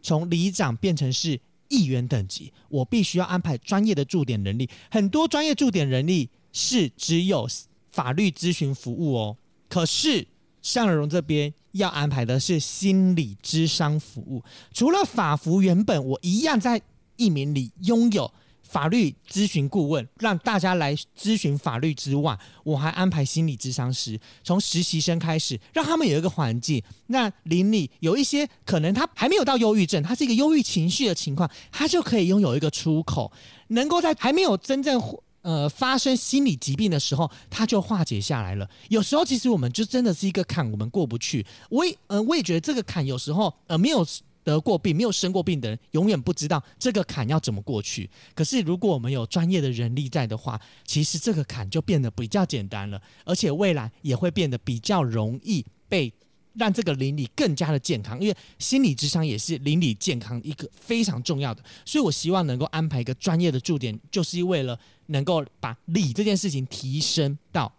[0.00, 1.38] 从里长变成是。
[1.68, 4.68] 议员等级，我必须要安排专业的驻点人力。
[4.90, 7.48] 很多专业驻点人力是只有
[7.90, 9.36] 法律咨询服务哦，
[9.68, 10.26] 可是
[10.62, 14.42] 向荣这边要安排的是心理咨商服务。
[14.72, 16.80] 除了法服原本我一样在
[17.16, 18.32] 一名里拥有
[18.68, 26.82] 法律咨询顾问，让大家来咨询法律之外，我还安排心理咨商师，从实习生开始，让他们有一个环境。
[27.06, 33.30] 那邻里有一些可能他还没有到忧郁症，他是一个忧郁情绪的情况，他就可以拥有一个出口，
[33.68, 35.00] 能够在还没有真正
[35.42, 38.68] 呃发生心理疾病的时候，他就化解下来了。
[38.88, 41.46] 有时候其实我们就真的是一个坎，我们过不去。
[41.70, 44.06] 我也呃我也觉得这个坎有时候呃没有。
[44.46, 48.08] 得过病没有生过病的人，永远不知道这个坎要怎么过去。
[48.32, 56.12] 可是如果我们有专业的人力在的话，其实这个坎就变得比较简单了，而且未来也会变得比较容易被
[56.54, 58.20] 让这个邻里更加的健康。
[58.20, 67.72] 因为心理智商也是邻里健康一个非常重要的，所以我希望能够安排一个专业的驻点，就是为了能够把理这件事情提升到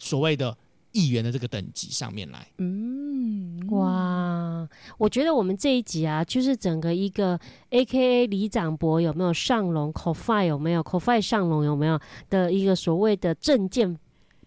[0.00, 0.58] 所谓的。
[0.90, 4.17] 议员的这个等级上面来，嗯，哇，
[4.98, 7.38] 我觉得我们这一集啊，就是整个一个
[7.70, 11.98] A K A 李长博有没有上龙 c o f i 有没有 c o f i 上龙有没有
[12.30, 13.98] 的一个所谓的证件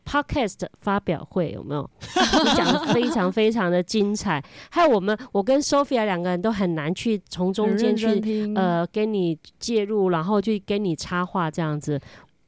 [0.03, 1.87] Podcast 发表会有没有？
[2.57, 8.07] 讲的非常非常的精彩，还有我们我跟 Sophia 两个人都很难去从中间去
[8.55, 12.01] 呃跟你介入，然后去跟你插话这样子。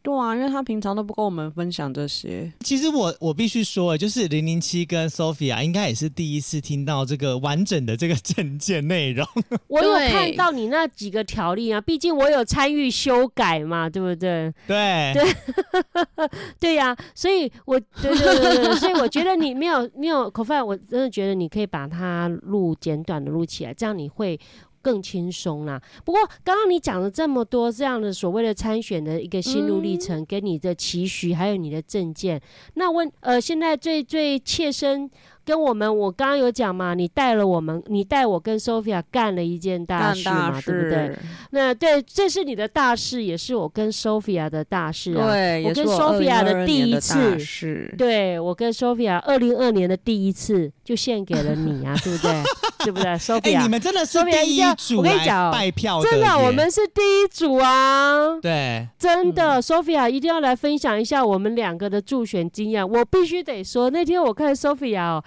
[0.04, 2.52] 对啊，因为他平常都不跟我们分享这些。
[2.60, 9.26] 其实我我必须说，就是零零七跟 Sophia 应该也是第一次听到这个完整的这个证件内容。
[9.70, 14.54] 我有看到你那几个条例啊，毕竟我有参与修改嘛，对不对？
[14.68, 16.30] 对对
[16.60, 24.38] 对呀，所以我对对对对，所以我觉得你没有没有口饭，我真的觉得你可以把它录简短的录起来，这样你会。
[24.84, 25.82] 更轻松啦。
[26.06, 32.40] 不过刚刚你讲了这么多这样的所谓的参选的一个心路历程，跟你的期许，还有你的证件，
[32.76, 35.10] 那问呃，现在最最切身。
[35.46, 41.18] 跟我们，我刚刚有讲嘛，你带了我们，你带我跟 Sophia 干了一件大事嘛，对不对？
[41.52, 45.28] 那对，这是你的大事，也是我跟 Sophia 的大事啊。
[45.28, 52.44] 对，我跟 Sophia 的第一次，是，对我跟 Sophia 二零二年的第一次就献给了你啊， 对不对？
[52.86, 53.12] 对不对？
[53.20, 58.40] Sophia，你们真的是第一组，我跟你讲，拜票真的，我们是第一组啊。
[58.42, 62.88] 对，真的，Sophia 一定要来分享一下我们两个的助选经验。
[62.88, 65.24] 我必须得说，那天我看 Sophia 哦。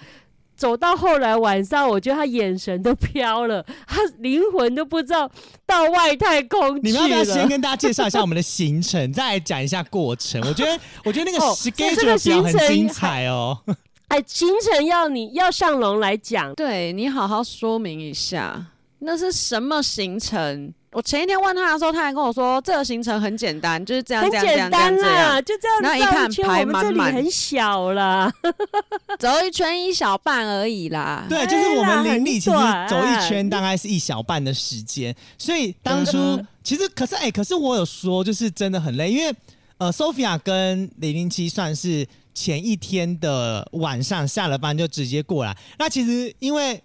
[0.56, 5.30] 走到后来晚上，我觉得他眼神都飘了，他灵魂都不知道
[5.66, 6.80] 到外太空去了。
[6.82, 10.40] 你们要不要先跟大家介绍一下我们的行程，再来讲一下过程？
[10.48, 13.58] 我觉得，我觉得那个 schedule 表很精彩哦。
[14.08, 18.66] 哎，行程要你要上龙来讲，对你好好说明一下，
[19.00, 20.72] 那是什么行程？
[20.96, 25.82] 我前一天问他的时候，他还跟我说这个行程很简单，就是这样这样这样这样，就这样。
[25.82, 28.32] 然后一看排满满，很小了，
[29.20, 31.26] 走一圈一小半而已啦。
[31.28, 32.56] 对，就是我们邻里其实
[32.88, 39.30] 走一圈大概是一小半的时间，所以当初其实可是哎，可是我有说就是真的很累，因为
[39.76, 46.82] 呃，Sophia 跟零零七算是前一天的晚上下了班就直接过来，那其实因为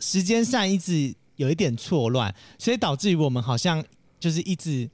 [0.00, 1.14] 时间上一直。
[1.36, 3.82] 有一点错乱，所以导致于我们好像
[4.20, 4.88] 就是一直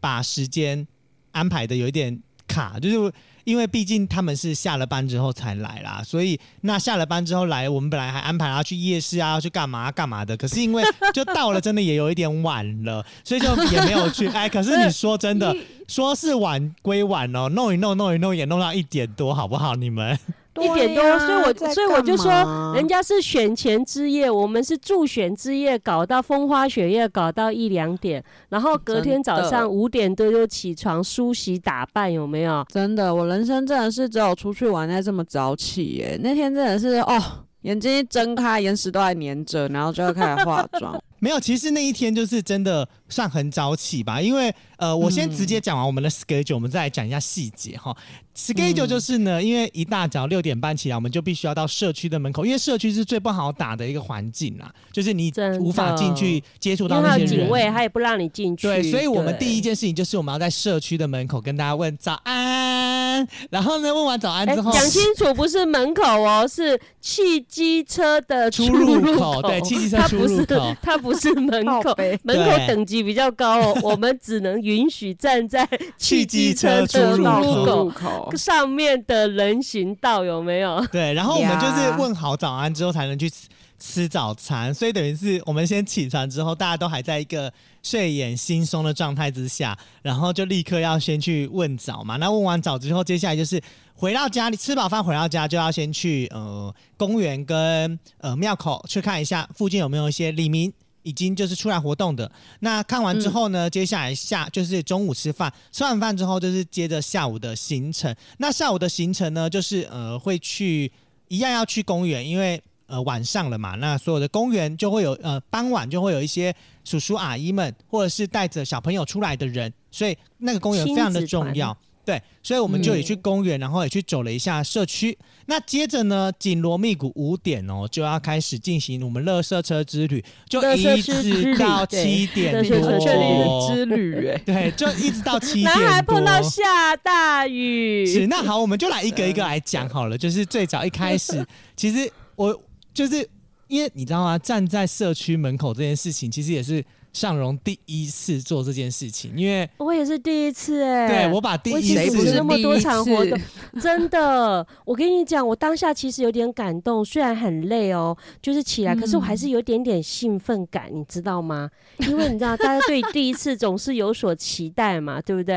[0.00, 0.86] 把时间
[1.32, 3.12] 安排的有一点卡，就是
[3.44, 14.28] 因为毕竟他们是下了班之后才来啦，所以那下了班之后来，我们本来还安排他去夜市啊，去干嘛干嘛的，可是因为就到了，真的也有一点晚了，所以就也没有去。
[14.34, 15.52] 哎，可是你说真的，
[15.88, 19.74] 说是晚归晚哦，弄一弄弄一弄也弄到一点多，好不好？
[19.74, 20.16] 你们？
[20.60, 22.30] 一点多，所以我所以我就说，
[22.74, 32.64] 人家是选前之夜，我们是助选之夜，搞到风花雪月，搞到一两点，然后隔天早上五点多就起床梳洗打扮，有没有？
[32.68, 36.18] 真的，我人生真的是只有出去玩才这么早起耶。
[36.22, 37.18] 那天真的是哦，
[37.62, 41.00] 眼睛一睁开，眼屎都还粘着，然后就要开始化妆。
[41.22, 47.96] 没有，其实那一天就是真的算很早起吧，因为呃，我先直接讲完我们的 schedule，我们再来讲一下细节哈。
[48.34, 58.66] schedule 就是呢，因为一大早六点半起来，我们就必须要到社区的门口，因为社区是最不好打的一个环境啦，就是你无法进去接触到那些人，警卫他也不让你进去。
[58.66, 80.84] 对，所以我们第一件事情就是我们要在社区的门口跟大家问早安，然后呢，问完早安之后，讲清楚不是门口哦，是汽机车的出入口，对，汽机车出入口，它不是门口，门口等级比较高哦，我们只能允许站在 汽机车的入口上面的人行道，有没有？
[80.92, 83.48] 对，然后我们就是问好早安之后才能去吃
[83.78, 87.52] 吃早餐，所以等于是我们先起床之后，大家都还在一个
[87.82, 92.16] 睡眼惺忪的状态之下，然后就立刻要先去问早嘛。
[92.16, 93.60] 那问完早之后，接下来就是
[93.94, 100.72] 回到家里吃饱饭，回到家就要先去呃公园跟呃庙口去看一下附近有没有一些李明。
[101.02, 102.30] 已经就是出来活动的。
[102.60, 108.14] 那看完之后呢，接下来下就是中午吃饭，吃完饭之后就是接着下午的行程。
[108.38, 110.90] 那下午的行程呢，就是呃会去
[111.28, 121.76] 一样要去公园，因为呃晚上了嘛，那所有的公园就会有呃傍晚就会有一些叔叔阿姨们，或者是带着小朋友出来的人，所以那个公园非常的重要。
[122.04, 125.16] 对，所以我们就也去公园，然后也去走了一下社区。
[125.46, 133.74] 那接着呢，紧锣密鼓五点哦，就要开始进行我们乐色车之旅，就一直到七点垃圾车之旅多。
[133.74, 135.72] 之旅哎、 对，就一直到七点
[136.04, 136.16] 多。
[136.16, 140.18] 碰到下大雨，是，那好，我们就来一个一个来讲好了。
[140.18, 141.46] 就是最早一开始，
[141.76, 142.60] 其实我
[142.92, 143.28] 就是
[143.68, 144.36] 因为你知道吗？
[144.38, 153.38] 站在社区门口这件事情，其实也是尚荣第一次做这件事情，因为我也是第一次哎、对我把第一次那么多场活动，
[153.80, 161.70] 真的，我跟你讲，我当下其实有点感动，虽然很累哦，就是起来，可是我还是有点点兴奋感，你知道吗？
[161.98, 165.54] 因为你知道，大家对第一次总是有所期待嘛，对不对？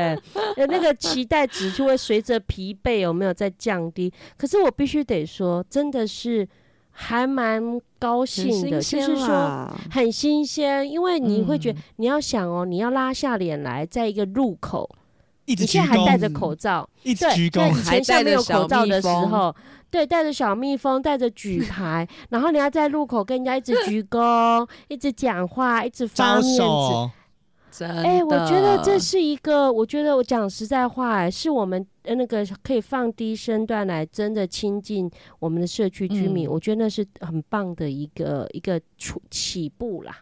[0.56, 4.12] 呃， 那个期待值就会随着疲惫有没有在降低？
[4.36, 6.46] 可是我必须得说，真的是
[6.98, 7.62] 还蛮
[7.98, 9.70] 高兴的，就是说。
[9.90, 14.88] 很新鲜，因为你会觉得、嗯你要想哦，你要拉下脸来，在一个路口，
[15.44, 17.82] 一直你现在还戴着，口罩，一直对，鞠躬那以。
[17.82, 19.56] 前下没有口罩的时还带着小蜜候，
[19.90, 27.10] 对，带着小蜜蜂，带着举牌，然后你要在路口跟人家一直鞠躬，一直讲话，一直发招面子。
[27.84, 40.16] 哎、我觉得这是一个，我觉得我讲实在话、哎，是我们呃那个可以放低身段来真的亲近我们的社区居民，嗯我觉得那是很棒的一个一个起起步啦。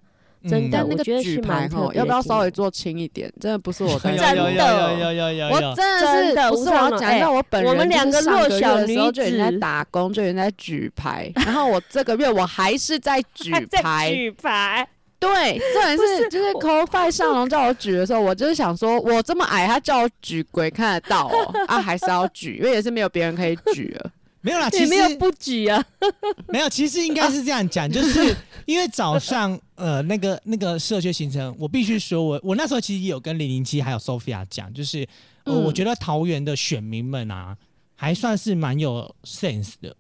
[0.47, 3.33] 真嗯的但那个我觉得是举牌吼，蛮特别要不要稍微做轻一点？
[3.41, 13.53] 真的不是我在有真的我，真的是真的不是我要讲，吴尚龙哎因为我本人我们两个弱小个月的时候女就已经在打工，就已经在举牌， 然后我这个月我还是在举
[13.83, 14.11] 牌。
[14.11, 14.87] 举牌，
[15.33, 24.11] 对，重点是是就是 c o f i 上龙叫我举的时候，我就是想说，我这么矮，他叫我举鬼看得到哦， 啊，还是要举，因为也是没有别人可以举了。
[24.41, 25.83] 没有啦，其你实没有不举啊？
[26.49, 35.01] 没有，其实应该是这样讲，就是因为早上 呃那个那个社区行程，我必须说我我那时候其实也有跟零零七还有 Sophia 讲，就是
[35.45, 37.57] 呃、嗯我觉得桃园的选民们啊，
[37.97, 39.97] 还算是蛮有 sense 的，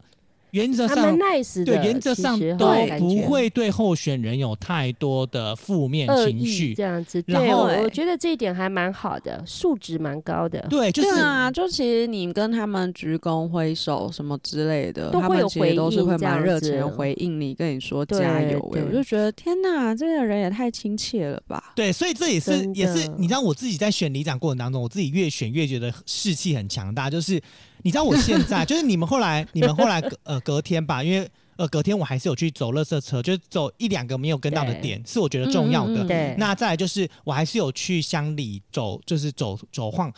[0.55, 1.18] 原则上。
[1.18, 2.66] nice，对，原则上都
[2.98, 6.82] 不会对候选人有太多的负面情绪这。
[6.82, 7.22] 样子。
[7.26, 10.64] 然对，我后我觉得这一点还蛮好的，素质蛮高的。
[10.70, 21.72] 对，就是啊，就其实你跟他们鞠躬挥手什么之类的，都他们其会有回应实都是会蛮热情的回应你，跟你说加油、我就觉得天哪，这个人也太亲切了吧！
[21.74, 27.09] 对，所以这也是也是你知道我自己在选里长过程当中，我自己越选越觉得士气很强大。
[27.09, 27.40] 就是
[27.85, 35.93] 你知道我现在 就是你们后来你们后来隔呃隔天吧，因为呃隔天我还是有去走垃圾车，就是走一两个没有跟到的点，是我觉得重要的。
[35.93, 40.12] 嗯嗯嗯对，那再来就是我还是有去乡里走，就是走走晃。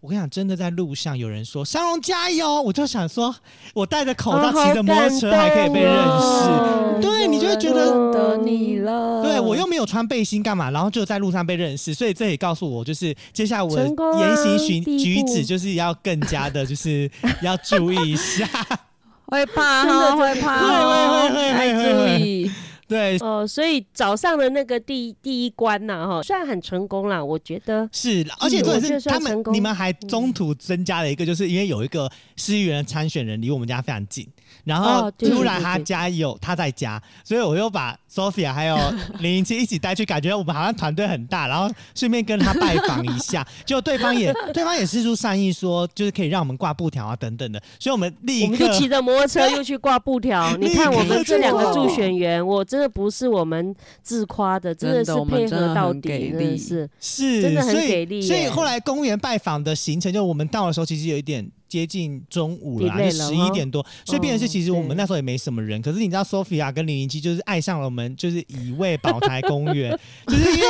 [0.00, 3.34] 我跟你讲，真的在路上有人说“香龙加油”，我就想说，
[3.74, 9.22] 我戴着口罩哦骑着摩托车还可以被认识，对你就会觉得认得你了。
[9.22, 15.28] 对我又没有穿背心干嘛，然后就在路上被认识，所以这也告诉我，就是接下来我言行举第一步。
[15.28, 17.10] 举止就是要更加的，就是
[17.42, 18.48] 要注意一下。
[19.30, 20.60] 会怕真的哈，会怕。
[20.60, 22.50] 哦，会会会会会注意。
[22.90, 27.88] 对，哦，所以早上的那个第第一关呐，哈，算很成功啦，我觉得。
[27.92, 34.26] 是，而且重点我是他们你们还中途增加了一个，就是因为有一个市议员参选人离我们家非常近，
[34.64, 38.76] 然后突然他家有他在家，所以我又把 Sophia 还有
[39.20, 50.40] 零零七一起带去，感觉我们好像团队很大，然后顺便跟他拜访一下， 结果对方也对方也施出善意说，就是可以让我们挂布条啊等等的，所以我们立刻我们就骑着摩托车又去挂布条。
[50.58, 56.90] 你看我们这两个助选员，我真的不是我们自夸的，真的是的我们真配合到底，真力的是。
[56.98, 63.84] 是，真的很所以给力所以后来公园拜访的行程，就我们到的时候，其实有一点接近中午了啦，就十一点多。
[64.04, 65.80] 所以变成是，其实我们那时候也没什么人。
[65.82, 70.68] 可是你知道，Sophia 跟零零七就是爱上了我们，就是以卫宝台公园， 就是因为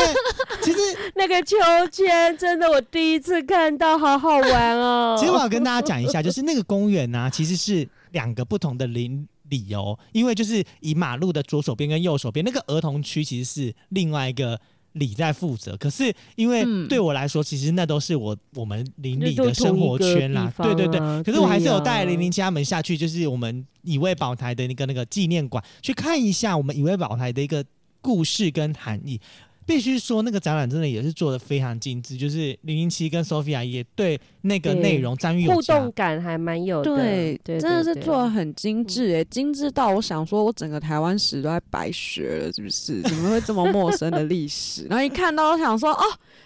[0.63, 0.79] 其实
[1.17, 1.57] 那个秋
[1.91, 5.17] 千真的，我第一次看到，好好玩哦。
[5.19, 14.59] 其实我要跟大家讲一下，就是那个公园呢、其实是两个不同的邻理由，因为就是以马路的左手边跟右手边，那个儿童区其实是另外一个。
[14.95, 20.99] 里在负责，可是因为嗯对我来说，其实那都是我我们邻里的生活圈啦，对对对。
[21.23, 27.65] 可是我还是有带零零七他们下去，就是我们以卫宝台的那个那个纪念馆去看一下我们以卫宝台的一个
[28.01, 29.21] 故事跟含义。
[29.65, 35.93] 必须说那个展览真的也是做的非常精致，就是零零七跟 Sophia 也对那个内容赞誉有互加动。
[35.93, 43.03] 感还蛮有的，对，对，真的是做的很精致诶，精致到我想说，我整个台湾史都在白学了，是不是？
[43.03, 44.86] 怎么会这么陌生的历史？
[44.91, 46.05] 然后一看到，我想说，哦，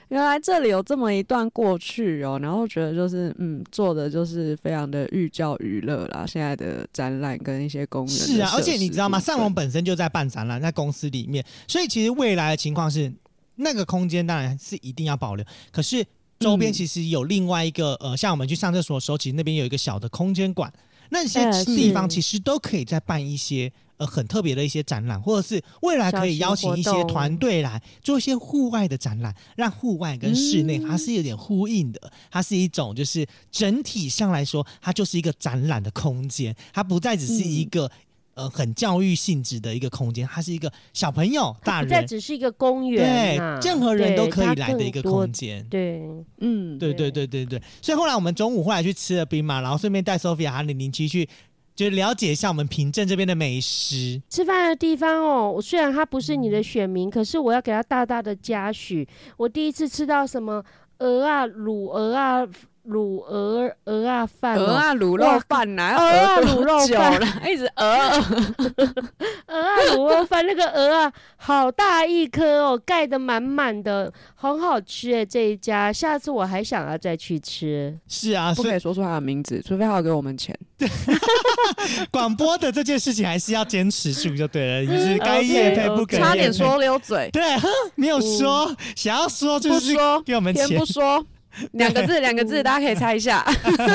[0.09, 2.39] 原来这里有这么一段过去哦。
[2.43, 6.25] 然后觉得就是，嗯，做的就是非常的寓教于乐啦。
[6.27, 9.21] 现在的展览跟一些公园是啊，而且你知道吗？
[9.21, 13.13] 上上龙本身就在办展览，在公司里面，所以其实未来的情况是，
[13.57, 16.05] 那个空间当然是一定要保留，可是
[16.45, 20.73] 周边嗯其实有另外一个、呃，像我们去上厕所的时候，其实那边有一个小的空间馆，
[21.11, 23.73] 那些呃地方其实都可以再办一些。
[23.97, 32.13] 呃，很特别的一些展览，或者是未来可以邀请一些团队来做一些户外的展览，让户外跟室内嗯它是有点呼应的。
[32.29, 37.91] 它是一种就是整体上来说，它就是一个展览的空间，它不再只是一嗯个、
[38.35, 45.65] 呃很教育性质的一个空间，它是一个小朋友、大人再人只是一个公对园对，任何人都可以来的一个空间。
[45.71, 46.03] 对，
[46.39, 51.29] 嗯，对对对对对，所以后来我们中午后来去吃了冰嘛，然后顺便带 Sophia 和零零七去，
[51.75, 54.21] 就了解一下我们平镇这边的美食。
[54.29, 59.07] 吃饭的地方哦，我虽然他不是你的选民，可是我要给他大大的嘉许。
[59.37, 60.65] 我第一次吃到什么
[60.99, 62.47] 鹅啊、卤鹅啊、
[62.89, 67.85] 卤鹅鹅啊饭哦，鹅啊卤肉饭呐，鹅啊卤肉饭啦，一直鹅。
[69.47, 75.25] 鹅啊卤肉饭，那个鹅啊好大一颗哦，盖的满满的，很好吃诶。
[75.25, 77.99] 这一家，下次我还想要再去吃。
[78.09, 80.55] 是啊，不可以说出他的名字，除非他要给我们钱。
[82.11, 90.85] 广播的这件事情还是要坚持住就对了，就是该夜配不可差点说溜嘴，对，哼没有说，想要说就是不说给我们钱偏不。
[90.87, 91.25] 说，
[91.73, 93.45] 两个字，两个字，大家可以猜一下。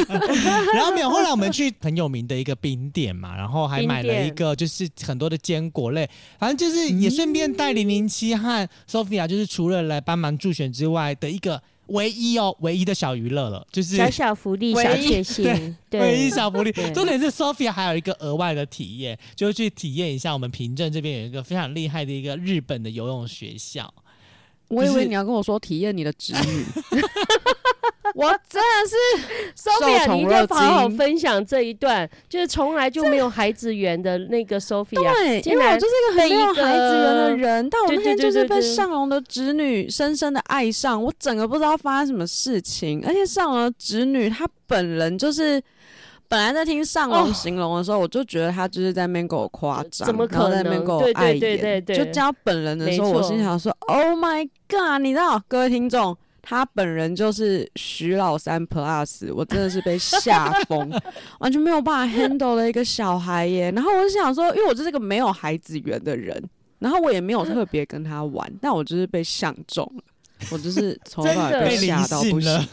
[0.74, 16.72] 然后没有，后来我们去很有名的一个冰店嘛，然后还买了一个就是很多的坚果类，反正就是也顺便带零零七和 Sophia，就是除了来帮忙助选之外的一个唯一哦唯一的小娱乐了，就是小小福利、小一确幸， 对唯一，小福利。
[16.94, 23.94] 重点是 Sophia 还有一个额外的体验，就是去体验一下我们平镇这边有一个非常厉害的一个日本的游泳学校。
[24.70, 26.66] 我以为你要跟我说体验你的侄女，
[28.16, 28.96] 我真的是
[29.56, 45.62] Sophia，你一定要若好好分享这一段，就是从来就没有孩子缘的那个 Sophia，对，因为我就是一个很没有孩子缘的人，但我对那天就是被对对对对上龙的侄女深深的爱上，我整个不知道发生什么事情，而且上龙的侄女她本人就是。
[46.32, 51.40] 本来在听上龙哦形容的时候，我就觉得他就是在那边给我夸张，怎么可在那边给我能对对。
[51.40, 60.90] 对对对就见到本人的时候，我心想说：“Oh my god！” 你知道，各位听众，他本人就是徐老三 Plus，我真的是被吓疯，
[61.40, 63.72] 完全没有办法 handle 的一个小孩耶。
[63.76, 66.42] 然后我就想说，因为我就是个没有孩子缘的人，
[66.80, 70.04] 然后我也没有特别跟他玩，但我就是被相中了。
[70.52, 72.68] 我就是从头到尾真的被吓到不行被灵性了，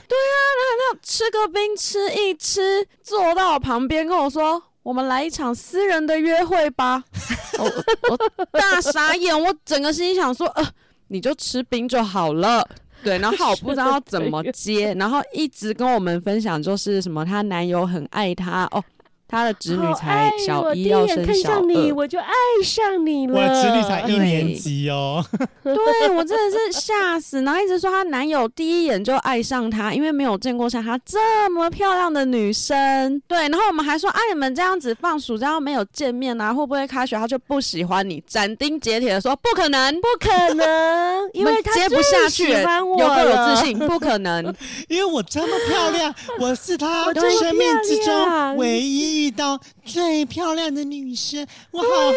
[1.03, 7.03] 吃个冰吃一吃，坐到我旁边跟我说：“我们来一场私人的约会吧。
[7.59, 7.65] 我”
[8.09, 10.65] 我大傻眼，我整个心里想说：“呃，
[11.09, 12.67] 你就吃冰就好了。
[13.05, 18.83] ”对，然后我不知道怎么接，然后一直跟我们分享，就是什么她男友很爱她哦，
[19.29, 22.33] 她的侄女才小一一要升眼看小上你，二，我就爱
[22.65, 23.35] 上你了。
[23.35, 25.25] 我的侄女才一年级哦，
[25.63, 33.21] 对我真的是吓死，然后一直说她男友第一眼就爱上她，因为没有见过像她这么漂亮的女生。
[33.29, 38.23] 对，然后我们还说啊，你们这样子放暑假没有见面啊，会不会开学她就不喜欢你？
[38.27, 44.55] 斩钉截铁的说不可能，不不可能，因为 他接不下去最喜欢我有够有自信，不可能。
[44.89, 52.13] 因为我这么漂亮，我是她 生命之中唯一遇到最漂亮的女生，我好害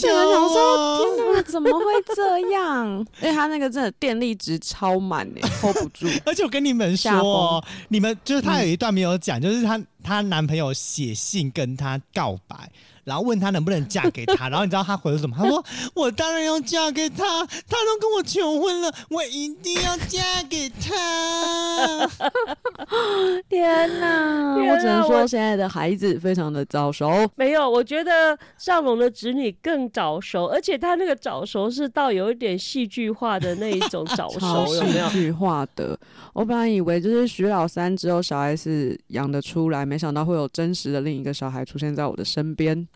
[0.00, 1.06] 羞整个想说，哦。
[1.16, 1.84] 天哪，怎么会
[2.14, 2.86] 这样？
[3.20, 6.06] 因为他那个真的电力值超满哎， hold 不住。
[6.24, 12.70] 而且我跟你们说哦，你们就是他有一段没有讲，就是她她男朋友写信跟她告白，
[13.04, 15.36] 然后问她能不能嫁给他， 然后你知道她回了什么？
[15.38, 22.08] 她说：“我当然要嫁给他，他都跟我求婚了，我一定要嫁给他。
[23.48, 24.56] 天哪！
[24.56, 27.10] 天我只能说，现在的孩子非常的早熟。
[27.36, 35.08] 没有，我觉得尚龙的侄女更早熟，而且她那个早熟是到有一点戏剧化的那一种早熟，有没有？
[35.08, 35.98] 戏剧化的。
[36.32, 42.88] 我本来以为就是徐老三之后小孩是养得出来，没想到会有真实的另一个小孩出现在我的身边。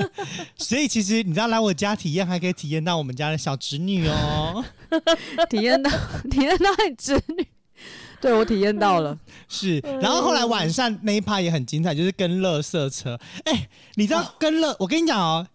[0.58, 4.62] 所以其实你知道来我家体验，还可以体验到我们家的小侄女哦。
[5.48, 5.90] 体验到
[6.30, 7.46] 体验到你侄女，
[8.20, 9.18] 对我体验到了。
[9.48, 13.18] 是，然后后来晚上那一趴也很精彩，就是跟乐色车。
[13.44, 14.76] 哎、你知道跟乐？
[14.78, 15.46] 我跟你讲哦，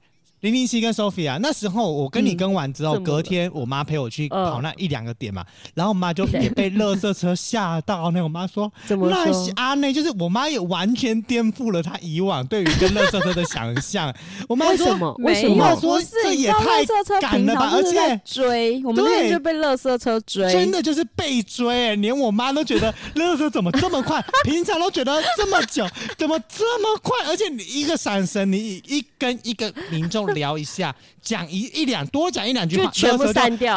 [0.47, 8.09] 零零零七跟 Sophia 那时候，我跟你跟完之后，隔天我妈陪我去嗯跑那一两个点嘛，然后我妈就也被垃圾车吓到。
[8.11, 9.11] 那我妈说，怎么？
[9.57, 14.13] 阿内就是我妈也完全颠覆了她以往对于跟垃圾车的想象。
[14.47, 15.15] 我妈说为什么？
[15.19, 15.75] 为什么？
[15.81, 16.85] 说是，这也太
[17.19, 25.85] 赶了吧而且追，我们那对天就被垃圾车追，真的就是被追、连我妈都觉得垃圾怎么这么快， 平常都觉得这么久，
[26.17, 27.13] 怎么这么快？
[27.27, 33.75] 而且你一个闪神，你一跟一个民众聊一下讲一一两多讲一两句话全部删掉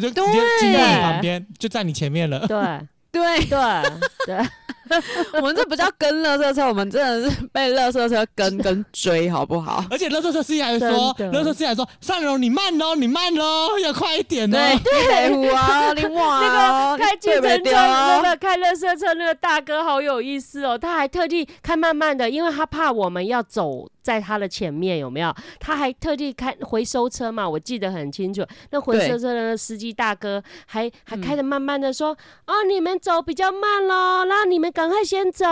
[0.00, 2.46] 就直接进到你旁边就在你前面了。
[2.46, 2.56] 对。
[3.10, 3.44] 对。
[3.46, 3.58] 对
[4.26, 4.46] 对。
[5.34, 9.84] 我们这不叫跟垃圾车，我们真的是被垃圾车跟跟追，好不好？
[9.90, 14.56] 而且垃圾车司机还说，真的垃圾司机还说，上荣你慢喽，你慢喽，要快一点哦。
[14.56, 25.34] 对，北湖啊，另外 那个开计程车那个开垃圾车那个大哥好有意思哦，他还特地开慢慢的，因为他怕我们要走在他的前面，有没有？
[25.60, 28.44] 他还特地开回收车嘛，我记得很清楚。
[28.70, 32.16] 那回收车的司机大哥还还开的慢慢的说
[32.46, 35.44] ：“哦，你们走比较慢喽，那你们赶快先走。”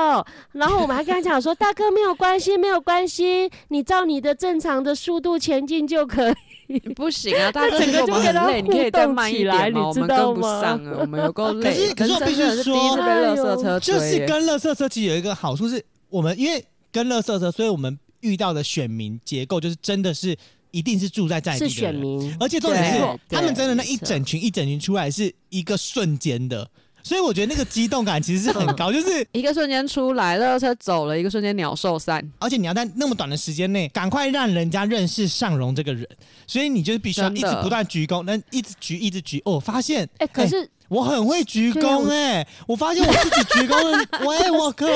[0.53, 6.35] 然后我们还跟他讲说：“大哥没有关系，没有关系，你照你的正常的速度前进就可以。
[6.95, 9.89] ”不行啊， 大哥整个就跟他很累，你可以再慢一起来点吗？
[9.89, 11.75] 你知道我们跟不吗上了，我们有够 可累。
[11.75, 20.37] 是可是我必须真的是第一次被垃圾车就是，跟乐色车其实有一个好处是，我们因为跟乐色车，所以我们遇到的选民结构就是真的是
[20.73, 26.69] 一定是住在在地是的人，选民，而且重点是他们真的那一整群一整群出来是一个瞬间的，
[27.07, 32.21] 所以我觉得那个激动感其实是很高， 就是一个瞬间出来，垃圾车走了，一个瞬间鸟兽散。
[32.41, 36.05] 而且你要在那么短的时间内赶快让人家认识尚荣这个人，
[36.49, 39.41] 所以你就是必须要一直不断鞠躬，那一直鞠一直鞠。
[39.45, 44.93] 哦，发现哎、可是我很会鞠躬哎、我发现我自己鞠躬了， 喂，我可以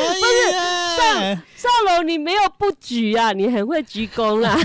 [0.54, 4.56] 哎、少龙，你没有不举啊，你很会鞠躬 啦。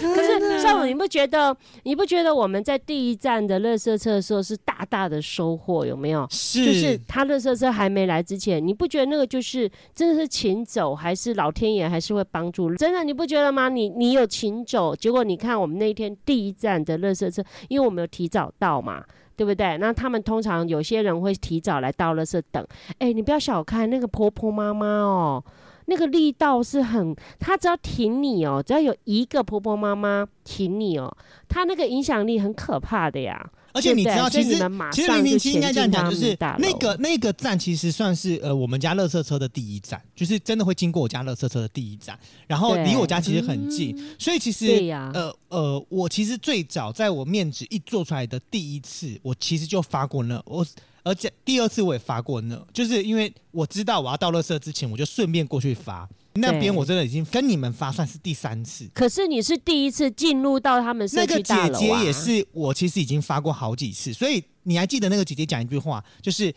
[0.00, 5.84] 可是上楼，你不觉得你不觉得我们在第一站的垃圾车的时候是大大的收获？
[5.84, 6.26] 有没有？
[6.30, 12.74] 是就是他垃圾车还没来之前，你不觉得那个就是真的是勤走，还是老天爷还是会帮助？
[12.76, 13.68] 真的你不觉得吗？
[13.68, 19.04] 你你有勤走，结果你看我们那一天第一站的垃圾车，因为我们有提早到嘛。
[19.38, 19.78] 对不对？
[19.78, 22.66] 那他们通常有些人会提早来到垃圾等。
[22.98, 25.44] 哎，你不要小看那个婆婆妈妈哦，
[25.86, 31.16] 那个力道是很，她只要挺你哦，只要有一个婆婆妈妈挺你哦，
[31.48, 33.48] 她那个影响力很可怕的呀。
[33.78, 34.56] 而且你知道，其实
[34.92, 42.18] 其实零零七应该这样讲，就是那个那个站其实算是呃我们家乐色车的第一站，就是真的会经过我家乐色车的第一站，
[42.48, 44.66] 然后离我家其实很近，所以其实
[45.14, 50.66] 呃呃，我其实最早在我面子一做出来的第一次，我其实就发过那我。
[51.04, 56.06] 而且第二次我也发过那，就是因为我知道我要到乐色之前，我就顺便过去发。
[56.34, 66.54] 那边我真的已经跟你们发算是第三次，可是你是第一次进入到他们社那个姐区大楼、啊、姐也是，我其实已经发过好几次，所以你还记得那个姐姐讲一句话，就是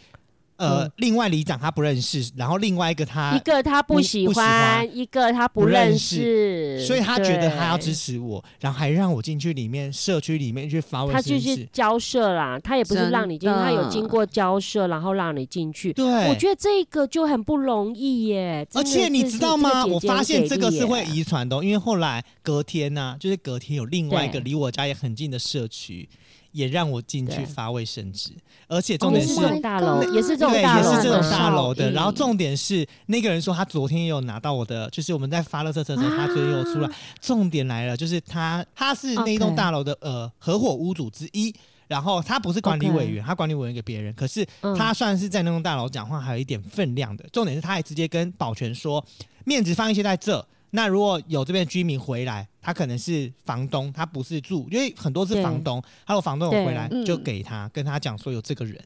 [0.61, 0.91] 呃，嗯。
[0.95, 6.79] 另外里长他不认识，然后另外一个他一，个他不喜欢，一个他不不认认识。
[6.79, 11.41] 识，所以他觉得他要支持我，然后还让我进去里面社区里面去发问他就。
[11.41, 15.91] 是交涉啦，他也不是让你进去，他有经过交涉，然后让你进去。
[15.91, 19.83] 对，我觉得这个就很不容易耶，而且你知道吗？
[19.83, 26.07] 我发现这个是会遗传的哦，因为后来隔天呢、就是隔天有另外一个离我家也很近的社区，
[26.51, 28.31] 也让我进去发卫生纸，
[28.67, 31.89] 而且哦重点是也是这种大楼，也是这种对，大楼，也是这种大楼的。
[31.89, 36.89] 嗯然后重点是那个人说他昨天也有拿到我的，就是我们在发乐色车的时候，他昨天有出来。
[37.19, 41.53] 重点来了，就是他他是那一栋大楼的呃合伙屋主之一。
[41.87, 47.25] 然后他不是管理委员他管理委员给别人，可是嗯他算是在那栋大楼讲话还有一点分量的。
[47.33, 49.05] 重点是他还直接跟保全说，
[49.43, 50.45] 面子放一些在这。
[50.71, 58.77] 那如果有这边居民回来，他可能是房东，他不是住，因为很多是房东，他有房东有回来，就嗯给他，跟他讲说有这个人。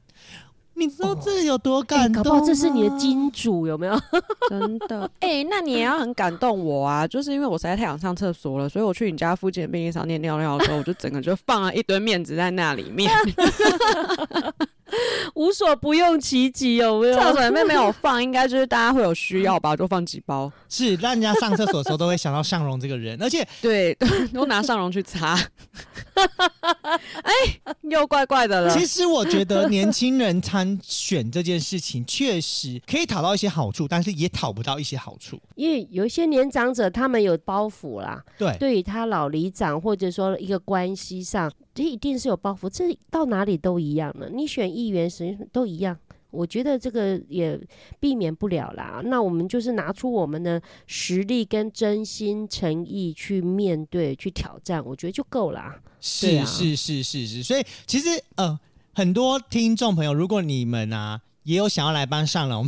[0.78, 3.00] 你知道这有多哎感动、搞不好这是你的。
[3.00, 3.98] 金主，有没有？
[4.50, 7.08] 真的，哎、那你也要很感动我啊！
[7.08, 13.10] 就是因为我实在太想上厕所了，所以我去你家附近的便利商店尿尿的时候，我就整个就放了一堆面子在那里面，
[15.36, 17.16] 无所不用其极，有没有？
[17.16, 20.52] 厕所里面没有放，应该就是大家会有需要吧，就放几包。
[20.70, 23.96] 是让人家上厕所的时候都会想到尚荣这个人，而且对，
[24.34, 25.38] 都拿尚荣去擦。
[26.16, 27.34] 哎、
[27.82, 28.74] 又怪怪的了。
[28.74, 35.40] 其实我觉得年轻人参选这件事情确实可以讨到一些好处，但是也讨不到一些好处。
[35.56, 44.30] 因为有一些年长者，他们有包袱啦，对，对于他老里长或者说一个关系上，这一定是有包袱，这到哪里都一样的。
[44.30, 45.96] 你选议员谁都一样，
[46.32, 47.60] 我觉得这个也
[48.00, 49.02] 避免不了啦。
[49.04, 55.76] 那我们就是拿出我们的实力跟真心诚意去面对、去挑战，我觉得就够啦。
[56.22, 58.58] 对啊是是是是是，所以其实呃，
[58.94, 62.66] 很多听众朋友，如果你们啊也有想要来帮上龙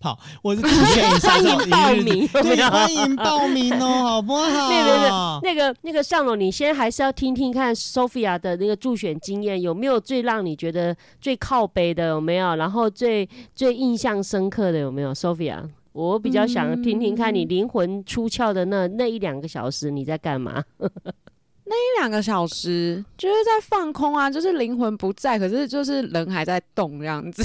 [0.02, 5.40] 跑，我是欢迎报名对，欢迎报名哦，好不好 那个好？
[5.42, 12.56] 那个那个上楼，你先还是要听听看 Sophia 的那个助选经验，有没有最让你觉得最靠背的有没有？
[12.56, 20.64] 然后最最印象深刻的有没有？Sophia，我比较想听听看你灵魂出窍的那那一两个小时你在干嘛？
[20.78, 27.44] 那一两个小时就是在放空啊，就是灵魂不在，可是就是人还在动这样子，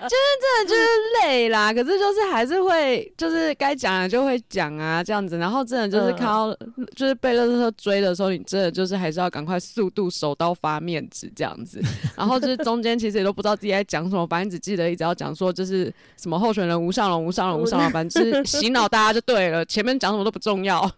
[0.04, 0.82] 就是真的就是
[1.22, 6.16] 累啦，可是就是还是会，就是该讲的就会讲啊这样子，然后真的就是嗯。
[6.16, 6.56] 看到、
[6.96, 11.80] 就是被乐车追的时候，你真的就是还是要赶快速度手刀发面子这样子，
[12.16, 20.90] 然后就是中间其实也都不知道自己在讲什么，反正只记得一直要讲说就是什么候选人吴尚龙、吴尚龙、吴尚龙，反正就是洗脑大家就对了，前面讲什么都不重要。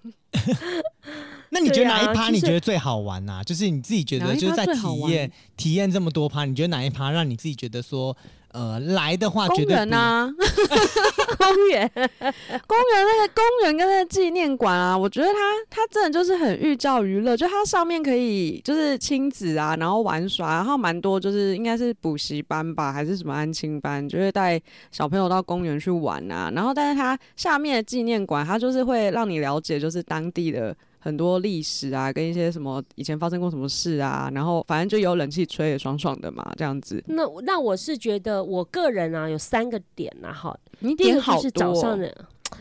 [1.59, 8.14] 那你觉得哪一趴你觉得最好玩呐、就是你自己觉得就是在体验体验这么多趴，你觉得哪一趴让你自己觉得说，
[8.52, 10.30] 呃，来的话绝公园啊，
[11.38, 15.40] 公园公园那个公园跟那个纪念馆啊，我觉得它
[15.70, 24.61] 它真的就是很寓教于乐，就它上面可以就是亲子啊，然后玩耍，然后蛮多就是应该是补习班吧，还是什么安亲班，就会带
[24.92, 26.50] 小朋友到公园去玩啊。
[26.54, 30.76] 然后但是它下面的纪念馆，它就是会让你了解就是当地的。
[31.07, 37.00] 很多历史啊，跟一些什么以前发生过什么事啊，然后反正就有冷气吹，也爽爽的嘛，这样子。
[37.07, 42.12] 那那我是觉得我个人啊有三个点啊，哈，你点好就是早上的，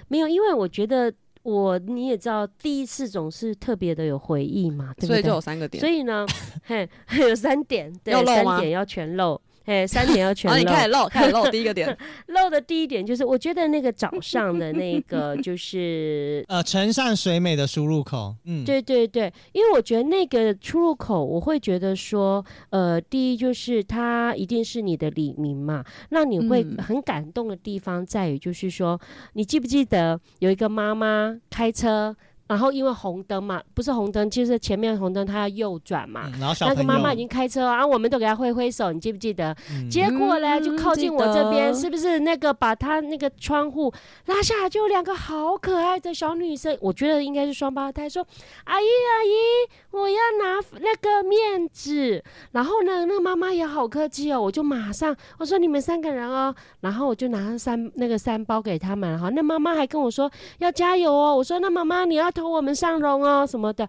[0.10, 5.08] 没有，因为我觉得我你也知道，第一次总是特别的有回忆嘛，对不对？
[5.08, 5.82] 所以就有三个点。
[5.82, 6.24] 所以呢，
[6.66, 6.88] 嘿，
[7.20, 10.58] 有三点，对三点要全漏，嘿，三点要全漏。
[10.58, 11.98] 你开始漏，开始漏第一个点，
[12.28, 26.78] 漏的第一点就是，我觉得那个早上的那个就是 呃，城上水美的输入口，嗯，对对对，因为我觉得那个出入口，我会觉得说，呃，第一就是它一定是你的李明嘛，让你会嗯。
[26.86, 29.00] 很感动的地方在于，就是说，
[29.34, 32.16] 你记不记得有一个妈妈开车，
[32.48, 36.30] 然后因为红灯嘛，不是红灯，就是前面红灯，他要右转嘛。
[36.34, 39.56] 嗯然后小那个妈妈已经开车啊，我们都给他挥挥手，你记不记得？
[39.72, 43.92] 嗯结果呢，就嗯靠近我这边，得是不是那个把他那个窗户
[44.28, 48.26] 拉下来，就有两个好可爱的小女生，我觉得应该是双胞胎，说
[48.66, 60.30] ：“阿姨阿姨，我要拿那个面纸。”然后呢，那个妈妈也好客气哦，我就马上我说：“你们三个人哦。”然后我就拿三那个三包给他们，哈，那妈妈还跟我说
[60.60, 63.84] 要加油哦，我说：“那妈妈你要投我们上荣哦什么的。”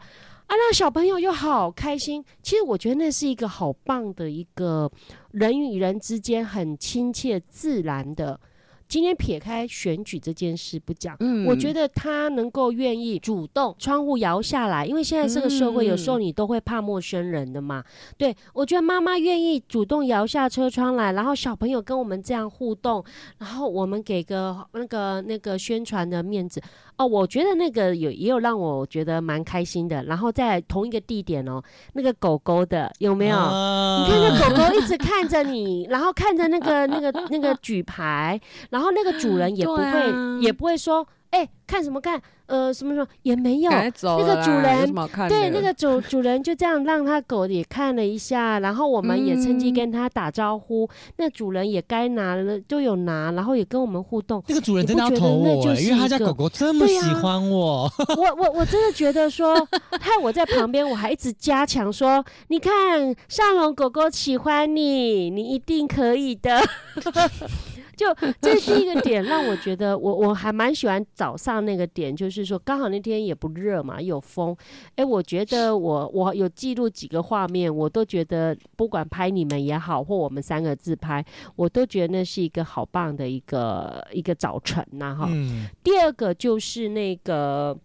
[0.46, 2.24] 啊，那小朋友又好开心。
[2.40, 4.88] 其实我觉得那是一个好棒的一个
[5.32, 8.40] 人与人之间很亲切自然的。
[8.88, 17.82] 今天撇开选举这件事不讲，嗯我觉得他能够愿意主动窗户摇下来，因为现在这个社会有时候你都会怕陌生人的嘛。
[18.16, 23.04] 对我觉得妈妈愿意主动摇下车窗来，然后小朋友跟我们这样互动，
[23.38, 26.62] 然后我们给个那个那个宣传的面子
[26.96, 30.04] 哦，我觉得那个有也有让我觉得蛮开心的。
[30.04, 31.62] 然后在同一个地点哦，
[31.94, 33.36] 那个狗狗的有没有？
[33.36, 43.70] 啊你看那狗狗一直看着你，然后看着那个那个那个举牌，然后那个主人也不会、啊也不会说，哎、看什么看，呃，什么什么也没有。
[43.70, 44.94] 那个主人
[45.28, 50.88] 对，那个主 主人就这样让他狗也看了一下，然后我们也趁机嗯跟他打招呼。
[51.16, 54.42] 那主人也该拿了都有拿，然后也跟我们互动。
[54.46, 59.56] 那个主人真的要投我、你不觉得那就欸，因为他是一个家狗狗这么对呀喜欢我，我我我真的觉得说，
[60.00, 66.60] 害我在旁边，我还一直加强说，你看上龙狗狗喜欢你，你一定可以的。
[67.96, 68.06] 就
[68.40, 74.54] 这是第一个点，让我觉得我我还蛮喜欢早上那个点，就是说刚好那天也不热嘛，有风。
[74.96, 81.24] 哎，我觉得我我有记录几个画面，我都觉得不管拍你们也好，或我们三个自拍，
[81.56, 85.28] 我都觉得那是一个好棒的一个一个早晨呐、哈。
[85.30, 87.76] 嗯，第二个就是那个。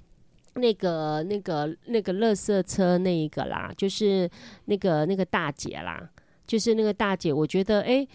[0.56, 4.30] 那个、那个、那个垃圾车那一个啦，就是
[4.66, 6.10] 那个那个大姐啦，
[6.46, 8.06] 就是那个大姐，我觉得诶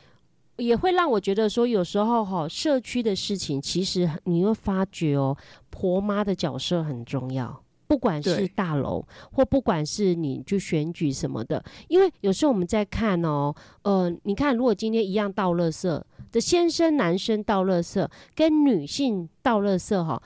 [0.57, 5.37] 也会让我觉得说，有时候哈，社区的事情，其实你会发觉哦，
[5.71, 7.63] 婆妈的角色很重要。
[7.89, 9.01] 不管是大楼，
[9.31, 16.03] 或不管是你去选举什么的，因为有时候我们在看哦，呃，你看，如果今天一样倒垃圾
[16.33, 18.05] 的先生、男生倒垃圾，
[18.35, 20.21] 跟女性倒垃圾哈，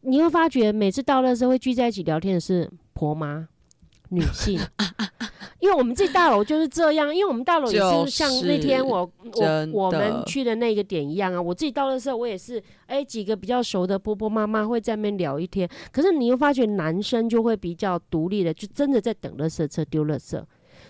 [0.00, 3.46] 你会发觉每次倒垃圾会聚在一起聊天的是婆妈、
[4.10, 4.58] 女性，
[5.58, 11.40] 因为我们自己大楼就是这样，因为我们大楼也是像那天我我真我们去的那个点一样啊。
[11.40, 15.68] 我自己到的时候，我也是哎几个比较熟的婆婆妈妈会在那边聊一天。
[15.92, 20.42] 可是你又发觉男生就会比较独立的，就真的在等垃圾车丢垃圾。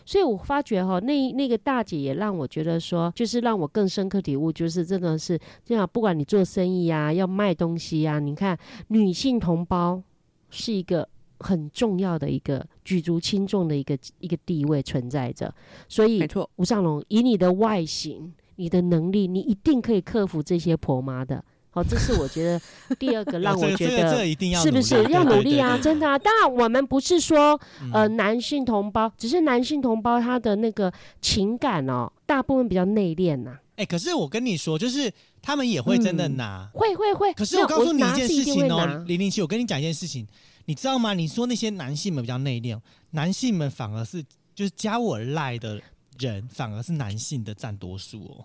[0.06, 8.58] 所以我发觉哈，那那个大姐也让我觉得说，就是让我更深刻体悟，就是真的是这样，不管你做生意啊，要卖东西啊，你看
[8.88, 10.02] 女性同胞
[10.48, 11.06] 是一个
[11.40, 15.52] 很重要的一个举足轻重的一个一个地位存在着。
[15.88, 21.44] 所以没错，吴尚龙，以你的外形、你的能力，你一定可以克服这些婆妈的。
[21.72, 22.60] 好，这是我觉得
[22.98, 25.78] 第二个让我觉得个一定要是不是要努力啊？
[25.78, 26.18] 真的啊！
[26.18, 33.56] 当然，我们不是说嗯呃男性同胞，只是男性同胞他的那个情感哦，大部分比较内敛呐。
[33.76, 35.10] 哎、可是我跟你说，就是
[35.40, 36.68] 他们也会真的嗯拿。
[36.74, 37.32] 会会会。
[37.34, 40.26] 可是我告诉你一件事情哦，零零七，我跟你讲一件事情，
[40.66, 41.14] 你知道吗？
[41.14, 42.78] 你说那些男性们比较内敛，
[43.10, 44.22] 男性们反而是
[44.54, 45.80] 就是加我赖的
[46.18, 48.44] 人，反而是男性的占多数哦。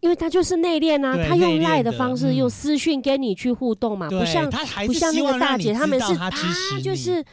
[0.00, 6.30] 因为他就是内敛啊，他用赖的的方式，嗯用私讯跟你去互动嘛，不，像他还不像那个大姐，他们是他
[6.82, 7.24] 就是。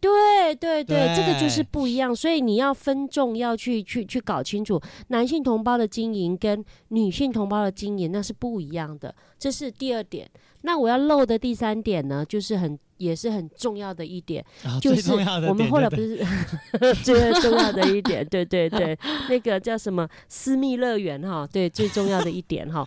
[0.00, 10.30] 对对对，这个就是不一样，所以你要分众，要去去去搞清楚，男性同胞的经营跟女性同胞的经营那是不一样的，这是第二点。
[10.68, 15.10] 那我要漏的第三点呢，就是很也是很重要的一点，啊就是
[15.48, 16.18] 我们后来不是
[17.02, 18.94] 最重要的一点，对对对，
[19.30, 22.84] 那个叫什么私密乐园哈，对，最重要的一点哈，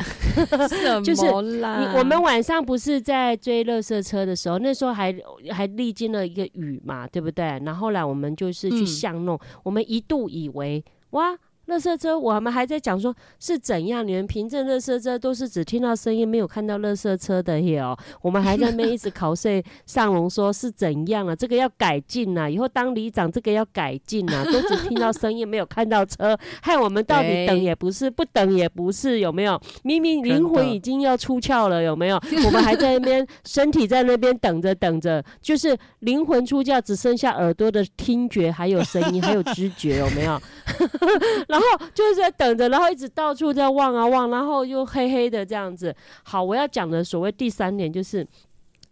[0.70, 1.80] 什就是么啦？
[1.80, 5.12] 你我们晚上不是在追垃圾车的时候，那时候还
[5.50, 7.44] 还历经了一个雨嘛，对不对？
[7.66, 11.36] 然后后来我们就是去嗯巷弄，我们一度以为哇。
[11.72, 17.98] 垃圾车，我们还在讲说是怎样，你们凭证垃圾车都是只听到声音，没有看到垃圾车的哟。
[18.22, 29.58] 我们还在那边一直考碎上龙说是怎样啊，这个要改进啊，以后当里长这个要改进啊，都只听到声音，没有看到车，害我们到底等也不是，不等也不是，有没有？
[29.84, 32.22] 明明灵魂已经要出窍了，有没有？
[32.46, 40.42] 我们还在那边，身体在那边等着等着，就是灵魂出窍，只剩下耳朵的听觉，还有声音，还有知觉，有没有？
[41.48, 45.96] 然 后就是在等着，然后一直到处在望啊望，然后又黑黑的这样子。
[46.24, 48.28] 好，我要讲的所谓第三点就是。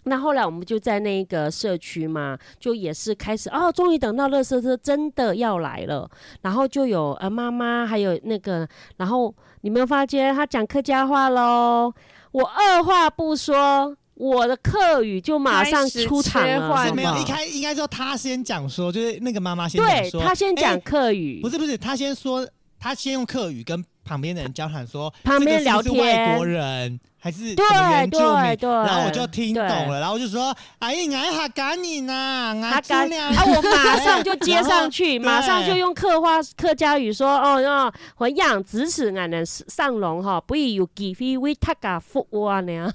[0.04, 6.10] 那后来我们就在那个社区嘛，就也是开始哦，终于等到乐色车真的要来了，
[6.42, 11.94] 然后就有呃妈妈还有那个，然后你没有发觉他讲客家话喽？
[12.32, 22.48] 我二话不说，我的客语就马上出场了，是没有一开应该说他先讲说，就是那个妈妈先讲对说，他先讲哎客语，不是不是，他先说，
[22.80, 28.28] 他先用客语跟旁边的人交谈说，旁边聊这个是是外天国人还是对什么原住民？
[28.28, 42.92] 对对，然后我就听懂了，然后我就说：“阿姨，俺哈赶你呐，他俺刚姑娘啊，我马上就 接上去，马上就用客话客家语说哦哦，我养支持俺的上龙哈，不以有几飞为他家福哇呢？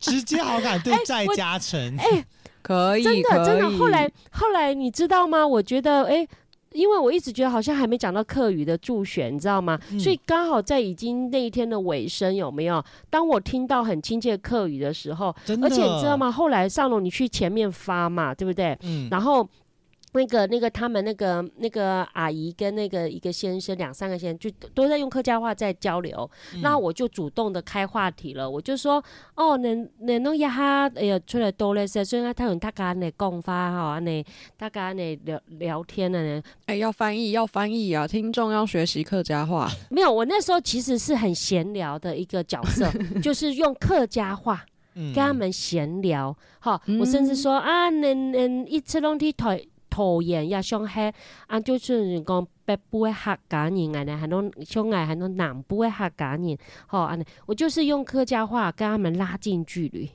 [0.00, 1.96] 直接好感度再加成。
[1.96, 2.24] 哎，
[2.60, 5.46] 可以，真的真的，后来后来你知道吗？
[5.46, 6.26] 我觉得哎。
[6.72, 9.78] 因为我一直觉得好像还没讲到课语的助选，你知道吗？
[9.90, 12.84] 嗯所以刚好在已经那一天的尾声，有没有？
[13.08, 16.16] 当我听到很亲切的客语的时候，真的，而且你知道？
[16.16, 16.30] 吗？
[16.30, 18.76] 后来上龙你去前面发嘛，对不对？
[18.82, 19.46] 嗯，然后
[20.12, 29.02] 那个那个他们那个那个阿姨跟那个一个先生两三个先生就都在用客家话在交流，嗯那我就主动的开话题了，我就说
[29.36, 34.24] 哦，能能弄一下，哎呀，出来多嘞噻，所以他用大家呢讲法哈，呢
[34.56, 38.06] 大家呢聊聊天的呢，哎，要翻译，要翻译啊！
[38.06, 42.90] 听众要学习客家话， 没有，我那时候其实是很闲聊的一个角色，
[43.22, 44.64] 就是用客家话。
[44.92, 49.56] 跟跟他们闲聊，哈、嗯我甚至说啊，能能一次拢去讨
[49.90, 51.12] 讨厌也，上海
[51.48, 60.08] 啊，就是讲北部的客家人啊，呢，还能上海还能南部的客家人，吼啊，我就是用客家话跟他们拉近距离。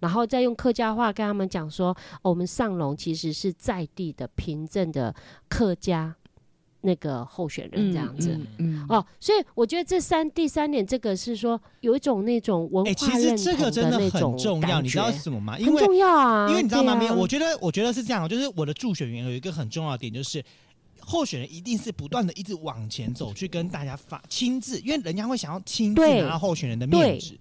[0.00, 5.14] 然后再用客家话跟他们讲说，我们上龙其实是在地的凭证的
[5.48, 6.16] 客家
[6.82, 8.30] 那个候选人这样子。
[8.58, 15.58] 嗯，嗯哦，所以我觉得这三第三点，这个是说有一种那种文哎，其化认实这个同真的那种很重要，你知道是什么吗？
[15.58, 16.92] 因很为重要啊，因为你知道吗？
[16.92, 20.42] 啊没有，我觉得我觉得是这样，就是我的助选员有一个很重要的点，就是
[21.04, 27.36] 候选人一定是不断的一直往前走，去跟大家发亲自，因为人家会想要亲自拿到候选人的面子，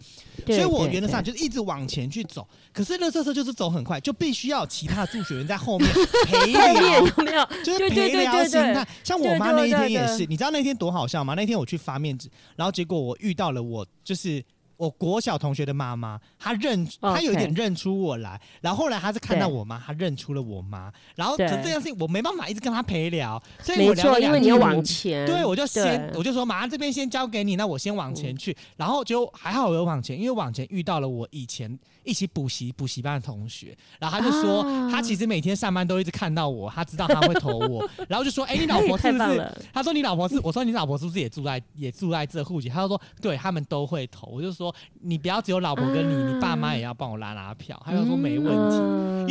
[0.48, 2.48] 所以我原则上就是一直往前去走。
[2.74, 5.88] 可是乐色车就是走很快，就必须要有其他的助选员在后面
[6.26, 7.06] 陪聊。
[7.06, 7.46] 有没有？
[7.64, 11.34] 就是陪聊心态，像我妈那一天也是，你知道那天多好笑吗？
[11.36, 14.44] 那天我去发面子，然后结果我遇到了我就是
[14.82, 39.52] 我国小同学的妈妈，她认她有一点认出我来，然后后来她是看到我妈，她认出了我妈，然后这件事情我没办法一直跟她陪聊，所以我聊，因为你要往往前，对，我就先我就说妈这边先交给你，那我先往前去，然后就还好我有往前，因为往前遇到了我以前一起补习补习班的同学，然后他就说他其实每天上班都一直看到我，他知道他会投我， 然后就说哎你老婆是不是？
[39.72, 42.68] 他说你老婆是，我说你老婆是不是也住在也住在这户籍？
[42.68, 44.71] 他就说对他们都会投，我就说。
[45.02, 47.82] 你不要只有老婆跟你，你爸妈也要帮我拉拉票。
[47.86, 48.78] 他就说没问题，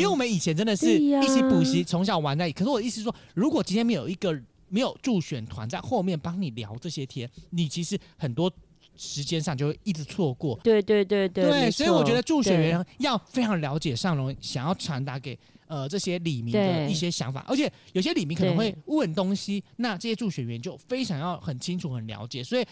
[0.00, 2.58] 因为我们以前真的是一起补习，从小玩在一起。
[2.58, 4.38] 可是我的意思是说，如果今天没有一个
[4.68, 8.50] 没有助选团在后面帮你聊这些天，你其实很多
[8.96, 10.58] 时间上就会一直错过。
[10.62, 22.64] 对对对对，对，所以我觉得助选员要非常了解尚龙想要传达给呃这些李明的一些想法，而且有些李明可能会问东西，那这些助选员就非常要很清楚、很了解，所以。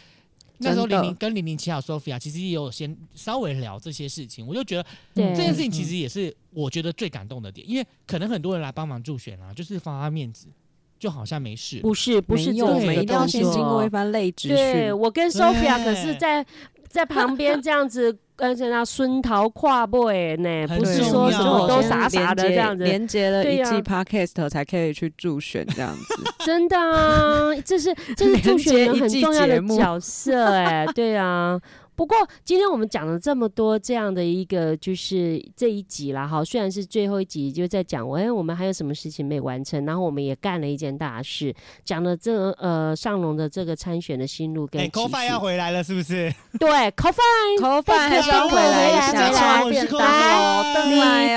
[0.59, 4.85] 那时候零零跟零零七号 Sophia 其实也有先稍微聊这些事情，我就觉得
[5.15, 10.49] 这件事情其实也是我觉得最感动的点，因为可能很多人来帮忙助选啊，就是发发面子，
[10.99, 11.81] 就好像没事。
[11.81, 16.45] 不是不是，我们一定要先经过一番累赘对我跟 Sophia 可是在
[16.89, 18.17] 在旁边这样子。
[18.39, 31.61] 跟着那孙桃跨步哎呢，不是说什么都傻傻的这样子，连接了一季 podcast 才可以去助选这样子， 真的啊，这是这是助选很重要的角色哎， 对啊。
[31.99, 41.53] 不过今天我们讲了这么多这样的一个就是这一集啦，哈，虽然是最后一集，就在讲我哎，我们还有什么事情没完成，然后我们也干了一件大事，
[41.85, 44.81] 讲了这呃上龙的这个参选的心路跟。
[44.81, 46.33] 哎，Co 饭要回来了是不是？
[46.61, 47.17] 对，Co 饭
[47.61, 49.73] ，Co 饭还是要回来一下，来，你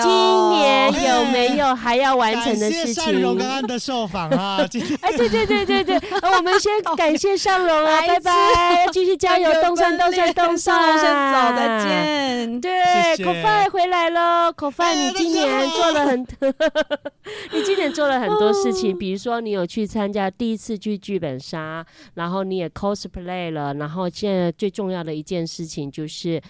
[0.03, 0.11] 今
[0.59, 3.19] 年有没有还要完成的事情？
[3.19, 4.59] 上刚刚的受访啊，
[5.01, 10.50] 哎，对对对对对，我们先感谢上龙啊， 拜拜，继续加油，动山动山东。
[10.57, 12.61] 上龙先走，再见。
[12.61, 14.51] 对，口饭回来了。
[14.51, 16.21] 口饭，你今年做了很，
[17.53, 21.85] 你今年做了很多事情，比如说你有去参加第一次剧剧本杀，
[22.15, 26.41] 然后你也 cosplay 了，然后现在最重要的一件事情就是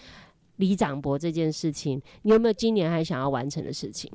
[0.58, 4.12] 李长博这件事情，你有没有今年还想要完成的事情？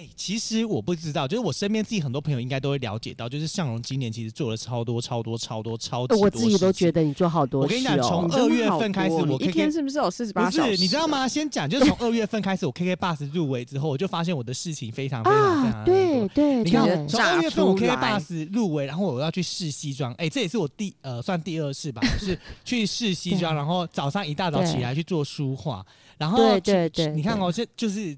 [0.00, 6.22] 哎，其实我不知道，就是我身边自己很多朋友应该都会了解到，就是向荣今年其实做了超多、超多、超多、超级多。
[6.22, 7.60] 我自己都觉得你做好多。
[7.60, 10.78] 我跟你讲，从二月份开始，我一天是不是有四十八小时？
[10.78, 11.28] 你知道吗？
[11.28, 16.64] 先讲，就是从二月份开始，我 KK Bus 入围之后，我就发现我的事情非常非常非常对对。
[16.64, 25.84] 你看，从二月份我 KK Bus 入围，然后我要去试西装，哎，这也是我第呃算第二次吧，是去试西 装，然后早上一大早起来去做书画，
[26.16, 28.16] 然后对对对，你看哦，这就是。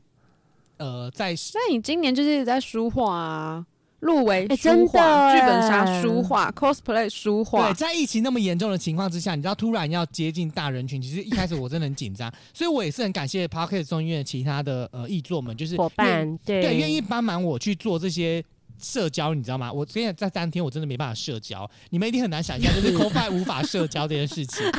[0.82, 3.64] 呃，在那你今年就是一直在书画啊，
[4.00, 7.68] 入围书画、剧本杀、书画、cosplay 书画。
[7.68, 18.44] 对，在疫情那么严重的情况之下，你知道突然要接近大人群，其实一开始我真的很紧张，所以我也是很感谢 Parket 中医院其他的呃译作们，就是伙伴，对，愿意帮忙我去做这些。
[18.82, 19.72] 社交你知道吗？
[19.72, 24.64] 我今天在当天我真的没办法社交，你们一定很难想象， 就是 CoFi 无法社交这件事情。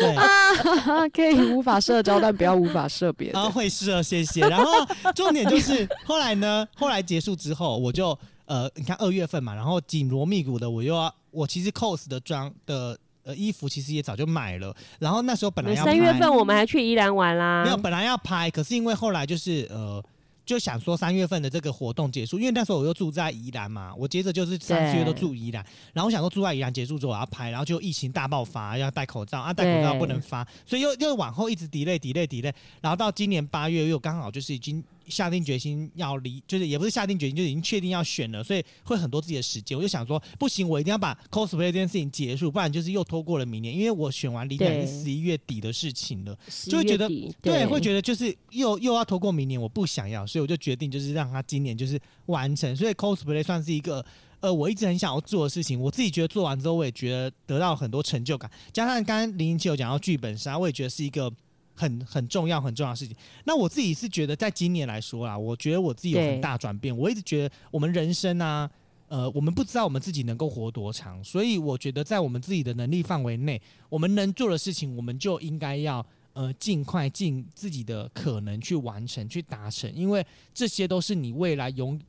[0.00, 3.30] 对，可以无法社交，但不要无法社别。
[3.30, 4.40] 啊，会社，谢谢。
[4.48, 20.02] 然后重点就是后来呢，后来结束之后，我就呃，你看二月份嘛，然后紧锣密鼓的，我又要我其实 cos 的装的呃衣服其实也早就买了，然后那时候本来要三月份我们还去宜兰玩啦，没有，本来要拍，可是因为后来就是呃。
[20.44, 34.82] 就想说三月份的这个活动结束，因为那时候我又住在宜兰嘛，我接着就是三四月都住宜兰，然后我想说住在宜兰结束之后我要拍，然后就疫情大爆发要戴口罩啊，戴口罩不能发，所以又又往后一直 delay delay delay，然后到今年八月又刚好就是已经。
[35.08, 39.76] 下定决心要离，就是也不是下定决心，就已经确定要选了，所以会很多自己的时间。
[39.76, 43.76] 我就想说，不行，我一定要把 cosplay 这件事情结束，不然就是又拖过了明年。
[43.76, 47.08] 因为我选完离开是十一月底的事情了，就会觉得
[47.40, 52.76] 对，会觉得就是又又要拖过明年，我不想要，所以我就决定就是让他今年就是完成。
[52.76, 54.04] 所以 cosplay 算是一个
[54.40, 55.80] 呃，我一直很想要做的事情。
[55.80, 58.50] 我自己觉得做完之后，我也觉得得到很多成就感。
[58.72, 61.32] 加上刚刚零零七有讲到剧本杀，我也觉得是一个。
[61.74, 63.16] 很很重要很重要的事情。
[63.44, 66.96] 那我自己是觉得，在今年来说啦，我觉得我自己有很大转变。
[66.96, 68.70] 我一直觉得，我们人生啊，
[69.08, 76.04] 呃，我们不知道我们自己能够活多长，所以我觉得在我们自己的能力范围内，我们能做的事情，我们就应该要
[76.34, 82.00] 呃尽快尽自己的可能去完成去达成，因为这些都是你未来永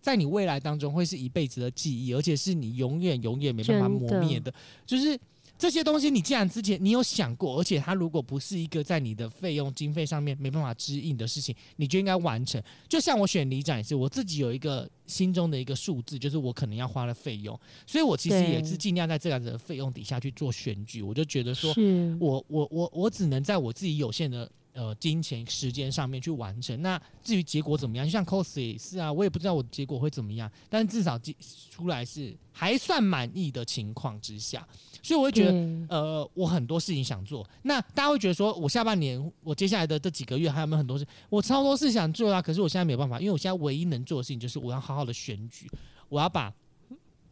[0.00, 4.52] 在你未来当中会是一辈子的记忆，而且是你永远永远没办法磨灭的，
[4.84, 5.18] 就是。
[5.62, 12.60] 这些东西你既然之前你有想过，而且它如果不是一个在你的费用经费上面没办法支应的事情，你就应该完成。
[12.88, 17.56] 就像我选里长也是，我自己有一个心中的一个数字，就是我可能要花的费用，
[17.86, 21.00] 所以我其实也是尽量在这样子的费用底下去做选举。
[21.00, 21.72] 我就觉得说，
[22.18, 26.80] 我我我我只能在我自己有限的呃金钱时间上面去完成。
[26.82, 31.36] 那至于结果怎么样，就像 cos 也是啊，我也不知道我的结果会怎么样，但至少记
[31.70, 34.66] 出来是还算满意的情况之下，
[35.02, 35.52] 所以我会觉得。
[35.52, 41.06] 对呃，我很多事情想做，那大家会觉得说，我下半年，我接下来的这几个月还有没有很多事？
[41.28, 45.70] 我超多事想做啊，可是我现在没有办法，因为我现在唯一能做的事情就是我要好好的选举，
[46.08, 46.52] 我要把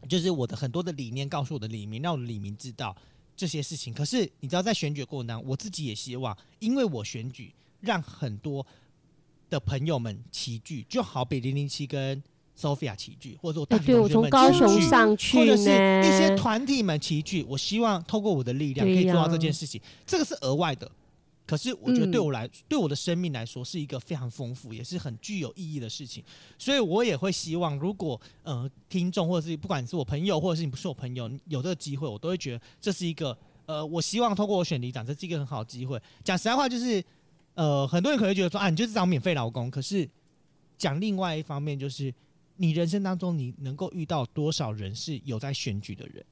[0.07, 2.95] 就是我的很多的理念告诉我的李明，让我的李明知道
[3.41, 3.91] 这些事情。
[3.91, 8.63] 可是你知道，在选举过程当中，我自己也希望，因为我选举让很多
[9.49, 12.21] 的朋友们齐聚，就好比零零七跟
[12.55, 20.91] Sophia 齐聚，或者我大学同学们从高雄齐聚上去或者是呢，一些团体们齐聚，我希望透过我的力量可以做到这件事情，这个是额外的。
[21.51, 26.23] 可是我觉得嗯对我来，对我的生命来说是一个非常丰富，也是很具有意义的事情。
[26.57, 36.01] 所以我也会希望，如果呃听众或者是不管是我朋友，或者是你不是我朋友，有这个机会，我都会觉得这是一个呃，我希望通过我选里长，这是一个很好的机会。
[36.23, 37.03] 讲实在话，就是
[37.55, 39.69] 呃，很多人可能会觉得说啊，你就是找免费劳工。
[39.69, 40.09] 可是
[40.77, 42.13] 讲另外一方面，就是
[42.55, 46.25] 你人生当中你能够遇到多少人是有在选举的人？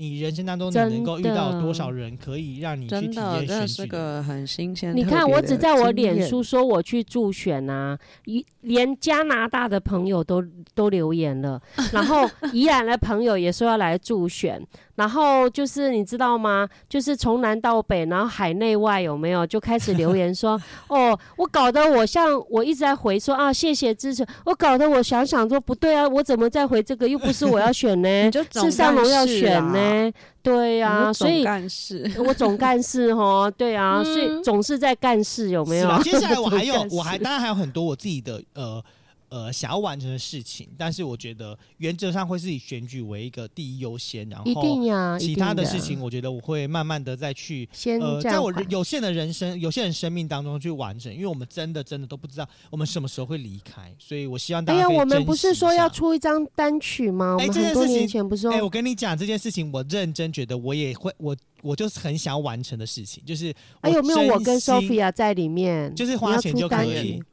[0.00, 4.94] 你人生当中你能够遇到多少人可以让你去体验选举是个很新鲜。
[4.96, 10.40] 你看，我只在我脸书说我去助选啊，一连加拿大的朋友都
[10.72, 11.60] 都留言了，
[11.92, 14.64] 然后宜兰的朋友也说要来助选，
[14.94, 16.68] 然后就是你知道吗？
[16.88, 27.08] 就是从南到北，然后海内外有没有就开始留言说， 哦，我搞得我像我一直在回说啊，谢谢支持，我搞得我想想说不对啊，我怎么再回这个？
[27.08, 28.08] 又不是我要选呢
[28.62, 30.12] 是上龙要选啊呢，
[30.42, 36.02] 对呀、就所以总干事 我总干事哈，对啊，所以嗯总是在干事，有没有？？
[36.02, 38.82] 接下来我还有 我还当然还有很多我自己的呃
[39.28, 47.68] 呃想要完成的事情，但是我觉得原则上会是以选举为一个第一优先，然一定后呀，其他的事情，我觉得我会慢慢的再去。
[47.72, 57.34] 先呃，暂在我有限的人生、有限的生命当中去完成，因为我们真的真的都不知道我们什么时候会离开，所以我希望大家哎呀，我们不是说要出一张单曲吗？
[57.34, 65.94] 我哎们很多这件事情年前不是说哎、我跟你讲这件事情，我认真觉得我也会，我我就是很想要完成的事情，就是哎有没有我跟 Sophia 在里面？
[65.94, 67.24] 就是花钱就可单以曲。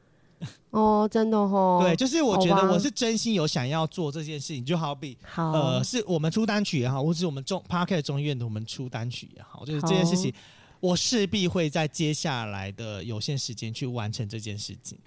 [0.78, 1.80] 哦，真的哦。
[1.82, 10.30] 对，就是我觉得我是真心有想要做这件事情，就好比好，呃，是我们出单曲也好，或是我们中 Parket 中医院的我们出单曲也好，就是这件事情，
[10.80, 14.98] 我势必会在接下来的有限时间去完成这件事情。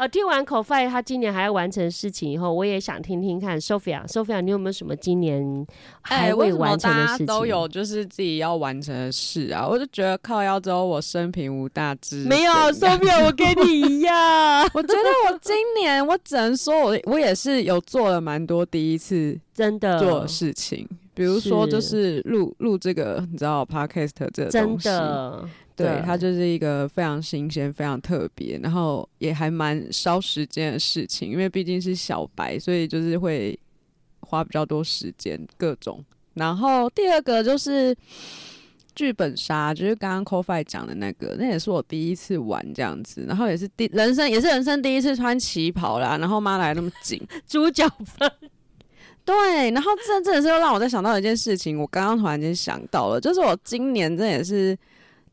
[0.00, 4.02] 呃，听完 c o f i 他今年还要完成事情以后，我也想听听看 Sophia。
[4.06, 5.66] Sophia，你有没有什么今年
[6.00, 7.26] 还未完成的大事情？
[7.26, 9.68] 家都有就是自己要完成的事啊？
[9.68, 12.24] 我就觉得靠腰之后，我生平无大志。
[12.24, 25.44] 没有 Sophia，我跟你一样， 我觉得我今年我只能说我我也是有做了蛮多第一次真的做的事情，比如说就是录录这个你知道 podcast 这东西，的，
[25.82, 33.58] 对，它就是一个非常新鲜、非常特别，然后也还蛮烧时间的事情，因为毕竟是小白，所以就是会
[34.20, 36.04] 花比较多时间各种。
[36.34, 37.94] 然后第二个就是
[38.94, 48.30] 剧本杀，就是刚刚 CoFi 讲的那个，那也是我第一次玩这样子，然后也是第人生也是人生第一次穿旗袍啦，然后妈来那么紧，猪脚分
[49.24, 54.76] 对，然后这真的是又让我在想到一件事情，我刚刚突然间想到了，就是我今年这也是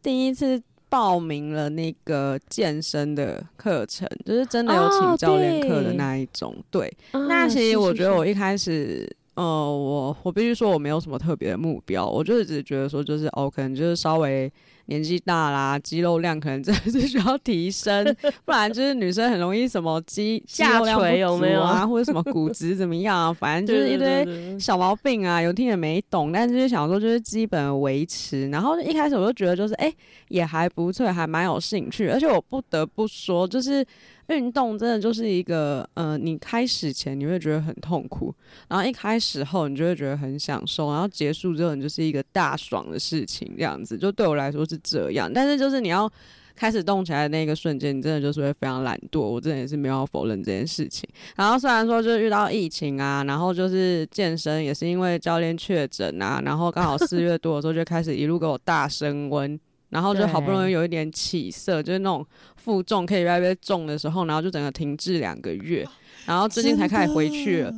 [0.02, 6.56] 第一次报名了那个健身的课程，就是真的有哦请教练课的那一种。
[6.72, 9.10] 对，啊那其实我觉得我一开始。
[9.36, 14.52] 呃，我我必须说我没有什么特别的目标，我就是只是觉得说就是哦，可能就是稍微
[14.88, 18.04] 年纪大啦，肌肉量可能真的是需要提升，
[18.44, 28.50] 不然就是女生很容易什么肌肌下垂有没有啊，或者什么骨质怎么样啊，反正就是一堆堆小毛病啊，有听也没懂，但就是想说就是基本的维持。
[28.50, 29.94] 然后一开始我就觉得就是哎、
[30.30, 32.10] 也还不错，还蛮有兴趣。
[32.10, 33.86] 而且我不得不说，就是
[34.28, 38.34] 运动真的就是一个呃，你开始前你会觉得很痛苦，
[38.68, 45.32] 然后一开始后你就会觉得很享受，然后结束之后你就是一个大爽的事情，这样子就对我来说是这样。
[45.34, 46.12] 但是就是你要。
[46.60, 49.20] 开始动起来的那个瞬间，你真的就是会非常懒惰。
[49.20, 51.08] 我真的也是没有否认这件事情。
[51.36, 65.88] 然后虽然说就是遇到疫情啊，然后就是健身也是因为教练确诊啊，然后刚好四月多的时候就开始一路给我大升温，然后就好不容易有一点起色，就是那种负重可以越来越重的时候，然后就整个停滞两个月，
[66.26, 67.74] 然后最近才开始回去了。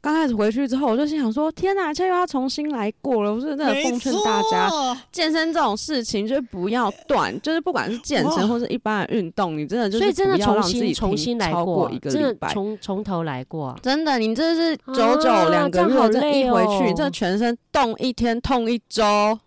[0.00, 3.32] 刚开始回去之后，我就心想说：天哪，这又要重新来过了。
[3.32, 4.68] 我是真的奉劝大家，
[5.10, 13.74] 健身这种事情就是不要断，就是不管是健身或是一般的运动，你真的就是真的重新重新来过一个礼拜，从从头来过。
[13.80, 19.40] 真的，你这是九九两个月，这一回去，这全身动一天，痛一周。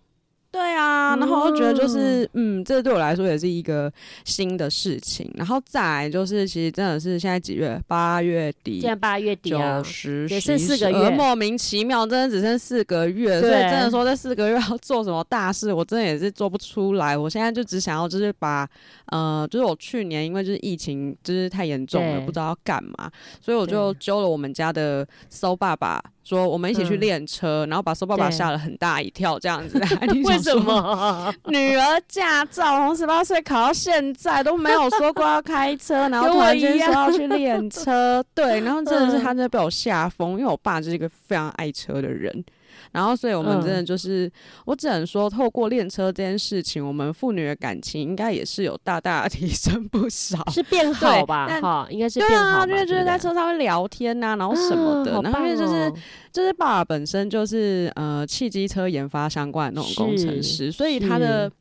[0.57, 3.93] 对啊，然后我觉得就是，嗯，这对我来说也是一个
[4.25, 5.31] 新的事情。
[5.35, 7.79] 然后再来就是，其实真的是现在几月？
[7.85, 13.39] 八月底，现在八月底啊，九十也剩四个月，莫名其妙，真的只剩四个月。
[13.39, 17.15] 所以真的说这四个月要做什么大事，我真的也是做不出来。
[17.15, 18.67] 我现在就只想要就是把，
[19.11, 26.03] 呃，就是我去年因为就是疫情就是太严重了，不知道要干嘛，所以我就揪了我们家的搜爸爸。
[26.27, 29.79] 说我们一起去练车，然后把苏爸爸吓了很大一跳，这样子。
[30.25, 31.33] 为什么？
[31.45, 42.43] 女儿驾照从十八岁考到现在都没有说过要开车，然后 突然间说要去练车， 对，然后真的是他真的被我吓疯，因为我爸就是一个非常爱车的人。
[42.91, 44.31] 然后，所以我们真的就是，
[44.65, 51.47] 我只能说，透过练车这件事情，我们父女的感情应该也是有大大 提升不少，是变好吧？
[51.61, 52.65] 哈，应该是变好。
[52.65, 55.21] 对啊，就是在车上会聊天呐，然后什么的。
[55.21, 55.91] 然后因为就是
[56.31, 61.51] 就是爸爸本身就是呃汽机车研发相关的那种工程师，所以他的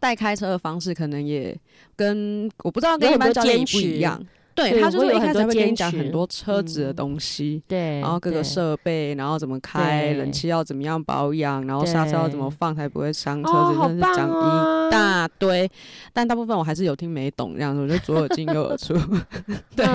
[0.00, 1.56] 带开车的方式可能也
[1.96, 4.24] 跟我不知道跟一般教练不一样。
[4.58, 15.70] 对他就是一开始会跟你讲很多车子的东西，对，然后各个设备，然后怎么开，冷气要怎么样保养，然后刹车要怎么放才不会伤车子，真是讲一大堆。
[16.12, 18.94] 但大部分我还是有听没懂这样子，我就左耳进右耳出。
[19.76, 19.86] 对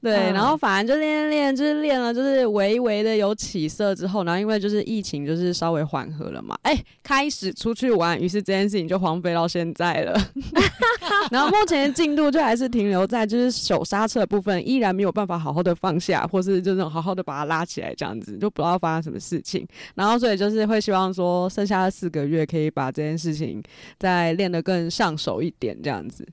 [0.00, 10.20] 对，然后反正就练练练，就是练了，就是微微的有起色之后，然后因为就是疫情就是稍微缓和了嘛，哎，开始出去玩，于是这件事情就荒废到现在了。
[11.30, 13.80] 然后目前的进度就还是停留在就是手。
[13.92, 19.68] 刹车的部分依然没有办法好好的放下，或是就那种好好的把它拉起来，这样子就不知道发生什么事情。
[19.94, 23.62] 然后所以就是会希望说，剩下的四个月可以把这件事情
[23.98, 26.26] 再练得更上手一点，这样子。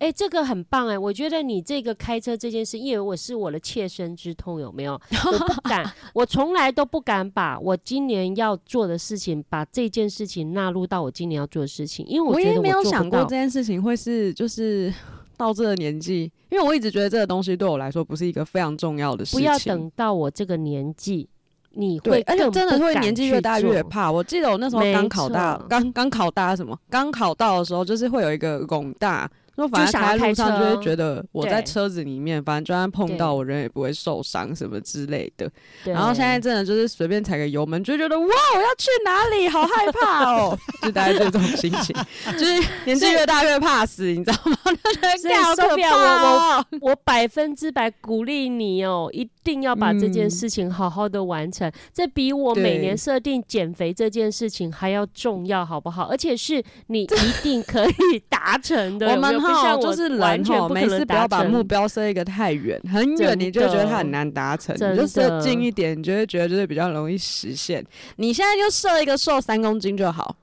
[0.00, 0.98] 哎，这个很棒哎！
[0.98, 4.94] 我觉得你这个开车这件事，因为我是我的切身之痛，有没有？
[5.24, 14.92] 我不敢，我从来都不敢把我今年要做的事情，把这件事情纳入到我今年要做的事情，因为我觉得我没有想过这件事情会是就是。
[15.38, 19.40] 到这个年纪，因为我一直觉得这个东西对我来说不是一个非常重要的事情。
[19.40, 21.26] 不要等到我这个年纪，
[21.70, 24.12] 你会而且真的会年纪越大越怕。
[24.12, 26.78] 我记得我那时候刚考大，刚刚考大什么？
[26.90, 29.30] 刚考到的时候，就是会有一个拱大。
[29.58, 35.50] 说反正开路上就会觉得我在车子里面，反正就算碰到我人也不会受伤什么之类的。
[35.84, 39.48] 然后现在真的就是随便踩个油门，就觉得哇，我要去哪里？
[39.48, 40.58] 好害怕哦！
[40.82, 41.94] 就大概这种心情，
[42.38, 44.56] 就是年纪越大越怕死，你知道吗？
[45.20, 51.72] 所以受不了我，我百分之百鼓励你哦，一定要把这件事情好好的完成。
[51.94, 56.02] 这比我每年设定减肥这件事情还要重要，好不好？
[56.04, 59.08] 而且是你一定可以达成的。
[59.14, 59.38] 我们。
[59.80, 67.84] 就是人哈，每次不要把目标设一个太远，很远你就觉得它很难达成，你就设近一点，你就会觉得就是比较容易实现。
[68.16, 70.34] 你现在就设一个瘦三公斤就好。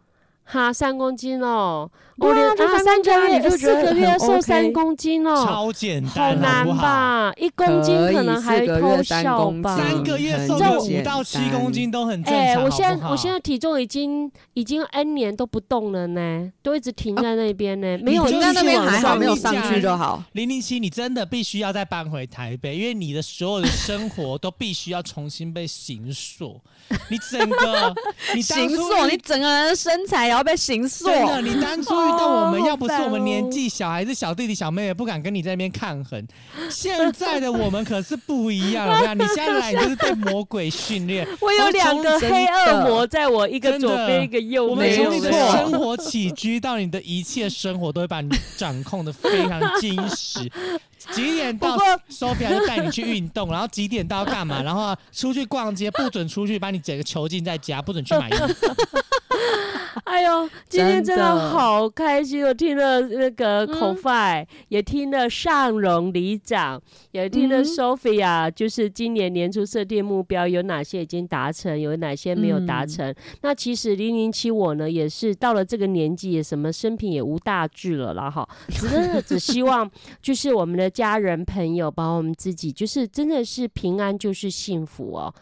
[0.43, 7.33] 哈，三公斤哦，我连啊三个月、四个月瘦三公斤哦，超简单，好难吧？
[7.35, 9.75] 一公斤可能还偷笑吧？
[9.75, 12.41] 三个月瘦个五到七公斤都很正常。
[12.41, 20.23] 哎，我现在我现在体重已经已经 N 年都不动了呢，都一直停在那边呢，没有在那边还好，没有上去就好。
[20.31, 26.61] 零零七，你真的必须要再搬回台北，因为你的所有的生活都必须要重新被形塑。
[27.09, 27.93] 你整个
[28.33, 31.05] 你形塑，你整个人的身材也要被形塑。
[31.07, 36.25] 真的，你当初遇到我们，要不是我们年纪小，还是小弟弟小妹妹不敢跟你在那边抗衡。
[36.69, 41.27] 现在的我们可是不一样了，你现在来就是被魔鬼训练。
[41.41, 44.95] 我有两个黑恶魔在我一个左边一个右边。
[44.95, 50.51] 从你的生活起居到你的一切生活，都会把你掌控的非常精实。
[51.11, 51.77] 几点到
[52.09, 54.63] ？Sophia 就带你去运动，然后几点到干嘛？
[54.63, 58.75] 然后出去逛街，不准出去，把你整个囚禁在家，不准去买衣服。
[60.03, 62.43] 哎呦，今天真的好开心！
[62.45, 64.09] 我听了那个口 f
[64.67, 66.81] 也听了尚荣里长，
[67.11, 73.13] 也听了 Sophia，就是今年年初设定目标有哪些已经达成，有哪些没有达成。
[73.41, 79.89] 那其实零零七我呢，也是到了这个年纪，也什么生平也无大志了啦，哈，只是只希望
[80.21, 85.33] 就是我们的家人朋友，包括我们自己，就是真的是平安就是幸福哦。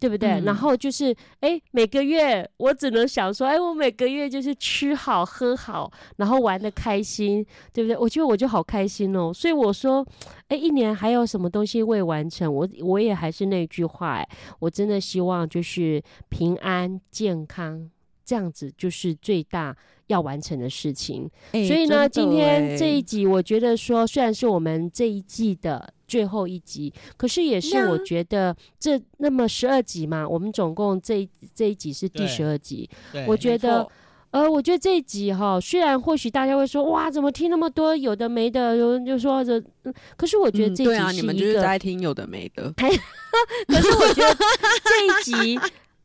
[0.00, 0.28] 对不对？
[0.30, 7.96] 嗯然后就是，哎，每个月我只能想说，哎，我每个月就是吃好喝好，然后玩的开心，对不对？
[7.96, 9.32] 我觉得我就好开心哦。
[9.32, 10.06] 所以我说，
[10.48, 12.52] 哎，一年还有什么东西未完成？
[12.52, 14.28] 我我也还是那句话，哎，
[14.60, 17.90] 我真的希望就是平安健康，
[18.28, 19.74] 这样子就是最大
[20.08, 21.26] 要完成的事情。
[21.52, 32.86] 哎所以呢，今天哎这一集，我觉得说，虽然是我们这一季的最后一集，可是也是我觉得这那么十二集嘛，我们总共这一这一集是第十二集。
[33.26, 33.88] 我觉得
[34.30, 44.36] 呃，我觉得这一集哈，虽然或许大家会说，哇，怎么听那么多有的没的，有人就说这，嗯可是我觉得这一嗯啊，你们就是集是一个，在听有的没的， 可是我觉得
[44.84, 45.58] 这一集，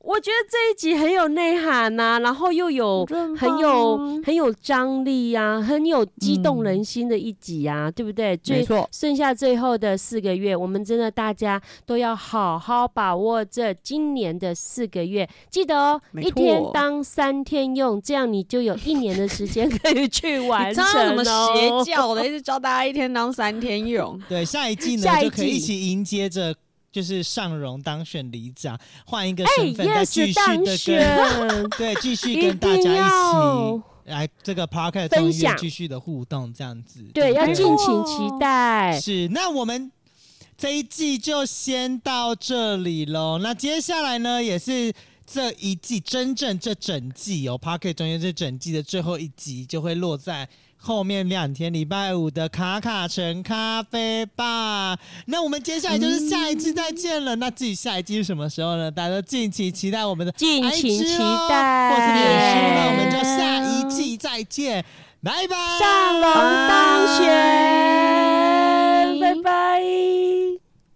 [0.04, 3.06] 我觉得这一集很有内涵呐、然后又有
[3.38, 8.32] 很有很有张力呀、很有激动人心的一集呀、对不对？
[8.32, 15.28] 没最错，剩下最后的四个月，我们真的大家都要好好把握这今年的四个月。
[15.50, 21.84] 记得哦，一天错当三天用，这样你就有一年的时间可以去完 你成知道怎么邪哦。
[21.86, 24.22] 教的，一直教大家一天当三天用。
[24.28, 26.54] 对下一季呢就可以一起迎接着。
[26.94, 30.34] 就是尚荣当选里长，换一个哎身份，再继续
[30.64, 37.04] 的跟， 对继续跟大家一要起来这个分中医院享继续的互动，这样子。
[37.12, 39.00] 对，要对敬请期待。
[39.02, 39.92] 是，那我们
[40.56, 43.40] 这一季就先到这里喽。
[43.40, 44.94] 那接下来呢，也是
[45.26, 50.48] 这一季真正这整季哦 p a r k e t 中间这整季的最后一集，就会落在
[50.86, 54.98] 后面两天礼拜五的卡卡城咖啡吧。
[55.28, 57.38] 那我们接下来就是下一季再见了。
[57.38, 58.92] 那至于下一季是什么时候呢？
[58.92, 62.60] 大家都敬请期待我们的敬请期哦待，或是脸书。
[62.76, 64.84] 那我们就下一季再见，
[65.24, 65.56] 拜拜。
[65.80, 66.34] 上龙
[66.68, 68.13] 当选。